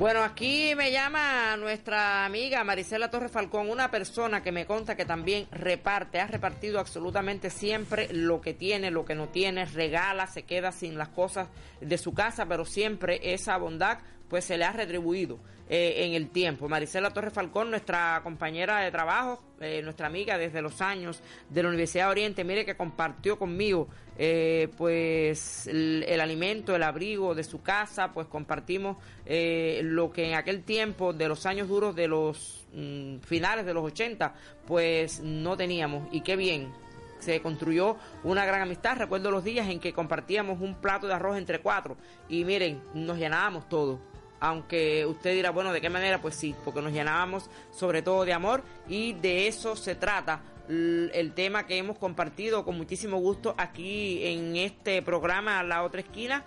Bueno, 0.00 0.22
aquí 0.22 0.74
me 0.74 0.90
llama 0.90 1.58
nuestra 1.58 2.24
amiga 2.24 2.64
Marisela 2.64 3.10
Torres 3.10 3.30
Falcón, 3.30 3.68
una 3.68 3.90
persona 3.90 4.42
que 4.42 4.50
me 4.50 4.64
conta 4.64 4.96
que 4.96 5.04
también 5.04 5.46
reparte, 5.52 6.20
ha 6.20 6.26
repartido 6.26 6.80
absolutamente 6.80 7.50
siempre 7.50 8.08
lo 8.10 8.40
que 8.40 8.54
tiene, 8.54 8.90
lo 8.90 9.04
que 9.04 9.14
no 9.14 9.28
tiene, 9.28 9.66
regala, 9.66 10.26
se 10.26 10.44
queda 10.44 10.72
sin 10.72 10.96
las 10.96 11.10
cosas 11.10 11.48
de 11.82 11.98
su 11.98 12.14
casa, 12.14 12.46
pero 12.46 12.64
siempre 12.64 13.20
esa 13.34 13.58
bondad 13.58 13.98
pues 14.30 14.46
se 14.46 14.56
le 14.56 14.64
ha 14.64 14.72
retribuido 14.72 15.38
eh, 15.68 16.06
en 16.06 16.14
el 16.14 16.30
tiempo. 16.30 16.68
Marisela 16.68 17.10
Torres 17.10 17.34
Falcón, 17.34 17.70
nuestra 17.70 18.20
compañera 18.22 18.78
de 18.80 18.90
trabajo, 18.90 19.42
eh, 19.60 19.82
nuestra 19.82 20.06
amiga 20.06 20.38
desde 20.38 20.62
los 20.62 20.80
años 20.80 21.20
de 21.50 21.62
la 21.62 21.68
Universidad 21.68 22.06
de 22.06 22.10
Oriente, 22.12 22.44
mire 22.44 22.64
que 22.64 22.76
compartió 22.76 23.38
conmigo 23.38 23.88
eh, 24.22 24.68
pues 24.76 25.66
el, 25.66 26.20
alimento, 26.20 26.76
el 26.76 26.82
abrigo 26.82 27.34
de 27.34 27.42
su 27.42 27.62
casa, 27.62 28.12
pues 28.12 28.26
compartimos 28.26 28.98
eh, 29.24 29.80
lo 29.82 30.12
que 30.12 30.28
en 30.28 30.34
aquel 30.34 30.62
tiempo 30.62 31.14
de 31.14 31.26
los 31.26 31.46
años 31.46 31.68
duros 31.68 31.96
de 31.96 32.06
los 32.06 32.66
mm, 32.74 33.20
finales 33.20 33.64
de 33.64 33.72
los 33.72 33.82
80, 33.84 34.34
pues 34.66 35.20
no 35.20 35.56
teníamos. 35.56 36.06
Y 36.12 36.20
qué 36.20 36.36
bien, 36.36 36.70
se 37.18 37.40
construyó 37.40 37.96
una 38.22 38.44
gran 38.44 38.60
amistad. 38.60 38.98
Recuerdo 38.98 39.30
los 39.30 39.42
días 39.42 39.68
en 39.70 39.80
que 39.80 39.94
compartíamos 39.94 40.60
un 40.60 40.74
plato 40.74 41.06
de 41.06 41.14
arroz 41.14 41.38
entre 41.38 41.60
cuatro 41.60 41.96
y 42.28 42.44
miren, 42.44 42.82
nos 42.92 43.16
llenábamos 43.16 43.70
todos. 43.70 44.00
Aunque 44.40 45.06
usted 45.06 45.34
dirá, 45.34 45.50
bueno, 45.50 45.72
¿de 45.72 45.80
qué 45.80 45.90
manera? 45.90 46.20
Pues 46.20 46.34
sí, 46.34 46.54
porque 46.64 46.82
nos 46.82 46.92
llenábamos 46.92 47.50
sobre 47.70 48.02
todo 48.02 48.24
de 48.24 48.32
amor 48.32 48.62
y 48.88 49.12
de 49.12 49.46
eso 49.46 49.76
se 49.76 49.94
trata 49.94 50.42
el 50.68 51.32
tema 51.34 51.66
que 51.66 51.78
hemos 51.78 51.98
compartido 51.98 52.64
con 52.64 52.76
muchísimo 52.76 53.18
gusto 53.18 53.56
aquí 53.58 54.24
en 54.24 54.54
este 54.54 55.02
programa 55.02 55.62
La 55.64 55.82
Otra 55.82 56.00
Esquina, 56.00 56.44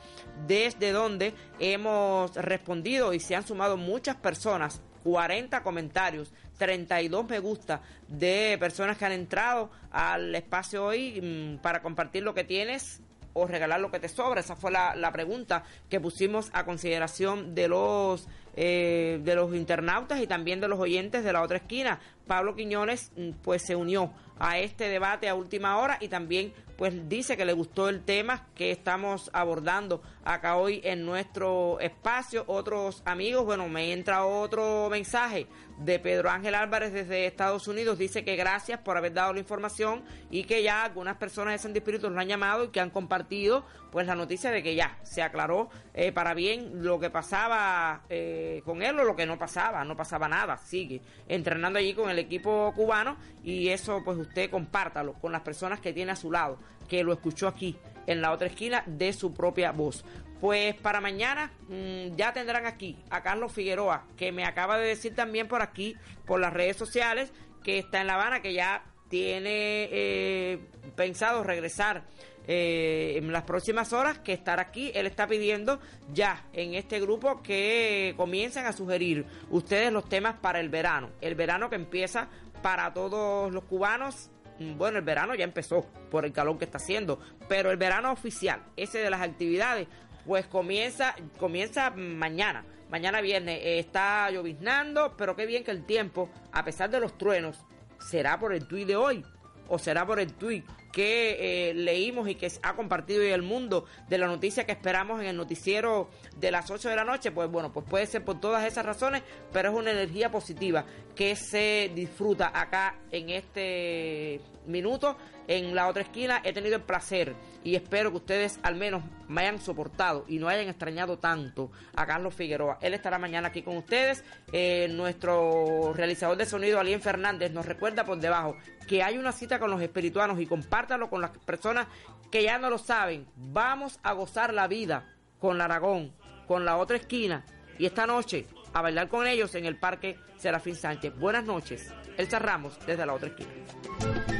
desde 0.47 0.93
donde 0.93 1.33
hemos 1.59 2.33
respondido 2.35 3.13
y 3.13 3.19
se 3.19 3.35
han 3.35 3.45
sumado 3.45 3.75
muchas 3.75 4.15
personas 4.15 4.81
40 5.03 5.61
comentarios, 5.61 6.31
32 6.57 7.27
me 7.27 7.39
gusta 7.39 7.81
de 8.07 8.55
personas 8.59 8.97
que 8.97 9.05
han 9.05 9.11
entrado 9.11 9.69
al 9.91 10.33
espacio 10.33 10.85
hoy 10.85 11.19
mm, 11.21 11.61
para 11.61 11.81
compartir 11.81 12.23
lo 12.23 12.33
que 12.33 12.45
tienes 12.45 13.01
o 13.33 13.47
regalar 13.47 13.79
lo 13.79 13.91
que 13.91 13.99
te 13.99 14.09
sobra. 14.09 14.39
Esa 14.39 14.55
fue 14.55 14.71
la, 14.71 14.95
la 14.95 15.11
pregunta 15.11 15.63
que 15.89 15.99
pusimos 15.99 16.49
a 16.53 16.65
consideración 16.65 17.55
de 17.55 17.67
los 17.67 18.27
eh, 18.55 19.19
de 19.23 19.33
los 19.33 19.55
internautas 19.55 20.21
y 20.21 20.27
también 20.27 20.61
de 20.61 20.67
los 20.67 20.79
oyentes 20.79 21.23
de 21.23 21.33
la 21.33 21.41
otra 21.41 21.57
esquina. 21.57 21.99
Pablo 22.27 22.55
Quiñones 22.55 23.11
mm, 23.17 23.31
pues 23.41 23.63
se 23.65 23.75
unió 23.75 24.11
a 24.43 24.59
este 24.59 24.89
debate 24.89 25.29
a 25.29 25.35
última 25.35 25.77
hora 25.77 25.97
y 26.01 26.09
también 26.09 26.53
pues 26.77 27.07
dice 27.07 27.37
que 27.37 27.45
le 27.45 27.53
gustó 27.53 27.87
el 27.87 28.03
tema 28.03 28.47
que 28.55 28.71
estamos 28.71 29.29
abordando 29.31 30.01
acá 30.25 30.57
hoy 30.57 30.81
en 30.83 31.05
nuestro 31.05 31.79
espacio. 31.79 32.43
Otros 32.47 33.01
amigos, 33.05 33.45
bueno, 33.45 33.69
me 33.69 33.93
entra 33.93 34.25
otro 34.25 34.89
mensaje 34.89 35.47
de 35.77 35.99
Pedro 35.99 36.29
Ángel 36.29 36.55
Álvarez 36.55 36.91
desde 36.93 37.25
Estados 37.25 37.67
Unidos. 37.67 37.97
Dice 37.97 38.23
que 38.23 38.35
gracias 38.35 38.79
por 38.79 38.97
haber 38.97 39.13
dado 39.13 39.33
la 39.33 39.39
información 39.39 40.03
y 40.29 40.43
que 40.43 40.63
ya 40.63 40.83
algunas 40.83 41.17
personas 41.17 41.53
de 41.53 41.59
Santi 41.59 41.79
Espíritu 41.79 42.09
lo 42.09 42.19
han 42.19 42.27
llamado 42.27 42.65
y 42.65 42.67
que 42.69 42.79
han 42.79 42.89
compartido 42.89 43.65
pues 43.91 44.07
la 44.07 44.15
noticia 44.15 44.49
de 44.49 44.63
que 44.63 44.75
ya 44.75 44.97
se 45.03 45.21
aclaró 45.21 45.69
eh, 45.93 46.11
para 46.11 46.33
bien 46.33 46.83
lo 46.83 46.99
que 46.99 47.09
pasaba 47.11 48.01
eh, 48.09 48.61
con 48.65 48.81
él 48.81 48.99
o 48.99 49.03
lo 49.03 49.15
que 49.15 49.25
no 49.25 49.37
pasaba. 49.37 49.83
No 49.85 49.95
pasaba 49.95 50.27
nada. 50.27 50.57
Sigue 50.57 51.01
entrenando 51.27 51.79
allí 51.79 51.93
con 51.93 52.09
el 52.09 52.19
equipo 52.19 52.73
cubano 52.75 53.17
y 53.43 53.69
eso 53.69 54.01
pues 54.03 54.17
usted 54.17 54.49
compártalo 54.49 55.13
con 55.13 55.31
las 55.31 55.41
personas 55.41 55.79
que 55.79 55.93
tiene 55.93 56.11
a 56.11 56.15
su 56.15 56.31
lado, 56.31 56.57
que 56.87 57.03
lo 57.03 57.13
escuchó 57.13 57.47
aquí 57.47 57.77
en 58.07 58.21
la 58.21 58.31
otra 58.31 58.47
esquina 58.47 58.83
de 58.87 59.13
su 59.13 59.33
propia 59.33 59.71
voz. 59.71 60.03
Pues 60.39 60.75
para 60.75 60.99
mañana 60.99 61.51
mm, 61.69 62.15
ya 62.15 62.33
tendrán 62.33 62.65
aquí 62.65 62.97
a 63.09 63.21
Carlos 63.21 63.53
Figueroa, 63.53 64.05
que 64.17 64.31
me 64.31 64.45
acaba 64.45 64.77
de 64.77 64.87
decir 64.87 65.15
también 65.15 65.47
por 65.47 65.61
aquí, 65.61 65.95
por 66.25 66.39
las 66.39 66.51
redes 66.51 66.75
sociales, 66.75 67.31
que 67.63 67.79
está 67.79 68.01
en 68.01 68.07
La 68.07 68.15
Habana, 68.15 68.41
que 68.41 68.53
ya 68.53 68.83
tiene 69.07 69.87
eh, 69.91 70.59
pensado 70.95 71.43
regresar 71.43 72.03
eh, 72.45 73.13
en 73.15 73.31
las 73.31 73.43
próximas 73.43 73.93
horas, 73.93 74.19
que 74.19 74.33
estará 74.33 74.63
aquí. 74.63 74.91
Él 74.95 75.05
está 75.05 75.27
pidiendo 75.27 75.79
ya 76.11 76.45
en 76.51 76.73
este 76.73 76.99
grupo 76.99 77.41
que 77.41 78.13
comiencen 78.17 78.65
a 78.65 78.73
sugerir 78.73 79.25
ustedes 79.49 79.93
los 79.93 80.09
temas 80.09 80.35
para 80.41 80.59
el 80.59 80.67
verano. 80.67 81.09
El 81.21 81.35
verano 81.35 81.69
que 81.69 81.75
empieza 81.77 82.27
para 82.63 82.91
todos 82.95 83.53
los 83.53 83.63
cubanos 83.65 84.31
Mm, 84.59 84.77
bueno, 84.77 84.99
el 84.99 85.03
verano 85.03 85.35
ya 85.35 85.43
empezó 85.43 85.85
por 86.11 86.25
el 86.25 86.31
calor 86.31 86.57
que 86.57 86.65
está 86.65 86.77
haciendo, 86.77 87.19
pero 87.47 87.71
el 87.71 87.77
verano 87.77 88.11
oficial, 88.11 88.61
ese 88.77 88.99
de 88.99 89.09
las 89.09 89.21
actividades, 89.21 89.87
pues 90.25 90.45
comienza, 90.45 91.15
comienza 91.37 91.89
mañana. 91.91 92.65
Mañana 92.89 93.21
viernes 93.21 93.59
eh, 93.61 93.79
está 93.79 94.29
lloviznando, 94.29 95.15
pero 95.17 95.35
qué 95.35 95.45
bien 95.45 95.63
que 95.63 95.71
el 95.71 95.85
tiempo, 95.85 96.29
a 96.51 96.63
pesar 96.63 96.89
de 96.89 96.99
los 96.99 97.17
truenos, 97.17 97.65
será 97.99 98.39
por 98.39 98.53
el 98.53 98.67
tuit 98.67 98.87
de 98.87 98.95
hoy 98.95 99.25
o 99.67 99.79
será 99.79 100.05
por 100.05 100.19
el 100.19 100.33
tuit 100.33 100.65
que 100.93 101.69
eh, 101.69 101.73
leímos 101.73 102.29
y 102.29 102.35
que 102.35 102.49
ha 102.61 102.75
compartido 102.75 103.21
hoy 103.21 103.29
el 103.29 103.41
mundo 103.41 103.85
de 104.07 104.19
la 104.19 104.27
noticia 104.27 104.65
que 104.65 104.71
esperamos 104.71 105.19
en 105.19 105.25
el 105.27 105.35
noticiero 105.35 106.07
de 106.37 106.51
las 106.51 106.69
8 106.69 106.87
de 106.87 106.95
la 106.95 107.03
noche, 107.03 107.31
pues 107.31 107.49
bueno, 107.49 107.73
pues 107.73 107.85
puede 107.89 108.05
ser 108.05 108.23
por 108.23 108.39
todas 108.39 108.63
esas 108.65 108.85
razones, 108.85 109.23
pero 109.51 109.71
es 109.71 109.75
una 109.75 109.91
energía 109.91 110.31
positiva 110.31 110.85
que 111.15 111.35
se 111.35 111.91
disfruta 111.95 112.51
acá 112.53 112.99
en 113.11 113.31
este 113.31 114.39
minuto. 114.67 115.17
En 115.47 115.75
la 115.75 115.87
otra 115.87 116.03
esquina 116.03 116.41
he 116.43 116.53
tenido 116.53 116.75
el 116.75 116.81
placer 116.81 117.35
y 117.63 117.75
espero 117.75 118.11
que 118.11 118.17
ustedes 118.17 118.59
al 118.63 118.75
menos 118.75 119.03
me 119.27 119.41
hayan 119.41 119.59
soportado 119.59 120.25
y 120.27 120.39
no 120.39 120.47
hayan 120.47 120.69
extrañado 120.69 121.17
tanto 121.17 121.71
a 121.95 122.05
Carlos 122.05 122.33
Figueroa. 122.33 122.77
Él 122.81 122.93
estará 122.93 123.19
mañana 123.19 123.49
aquí 123.49 123.61
con 123.61 123.77
ustedes. 123.77 124.23
Eh, 124.51 124.87
nuestro 124.91 125.93
realizador 125.93 126.37
de 126.37 126.45
sonido, 126.45 126.79
Alien 126.79 127.01
Fernández, 127.01 127.51
nos 127.51 127.65
recuerda 127.65 128.05
por 128.05 128.19
debajo 128.19 128.55
que 128.87 129.03
hay 129.03 129.17
una 129.17 129.31
cita 129.31 129.59
con 129.59 129.71
los 129.71 129.81
espirituanos 129.81 130.39
y 130.39 130.45
compártalo 130.45 131.09
con 131.09 131.21
las 131.21 131.31
personas 131.31 131.87
que 132.31 132.43
ya 132.43 132.57
no 132.57 132.69
lo 132.69 132.77
saben. 132.77 133.27
Vamos 133.35 133.99
a 134.03 134.13
gozar 134.13 134.53
la 134.53 134.67
vida 134.67 135.13
con 135.39 135.57
la 135.57 135.65
Aragón, 135.65 136.13
con 136.47 136.65
la 136.65 136.77
otra 136.77 136.97
esquina 136.97 137.45
y 137.77 137.85
esta 137.85 138.07
noche 138.07 138.47
a 138.73 138.81
bailar 138.81 139.07
con 139.07 139.27
ellos 139.27 139.55
en 139.55 139.65
el 139.65 139.77
Parque 139.77 140.17
Serafín 140.37 140.75
Sánchez. 140.75 141.17
Buenas 141.17 141.43
noches. 141.45 141.93
Elsa 142.17 142.39
Ramos 142.39 142.77
desde 142.85 143.05
la 143.05 143.13
otra 143.13 143.29
esquina. 143.29 144.32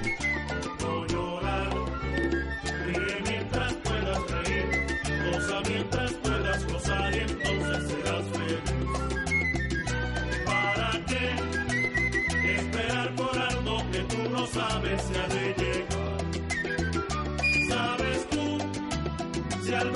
Sabes 14.54 15.01
si 15.01 15.16
ha 15.16 15.28
de 15.28 15.45
llegar? 15.62 16.22
¿Sabes 17.70 18.30
tú 18.30 18.60
si 19.64 19.74
al 19.74 19.91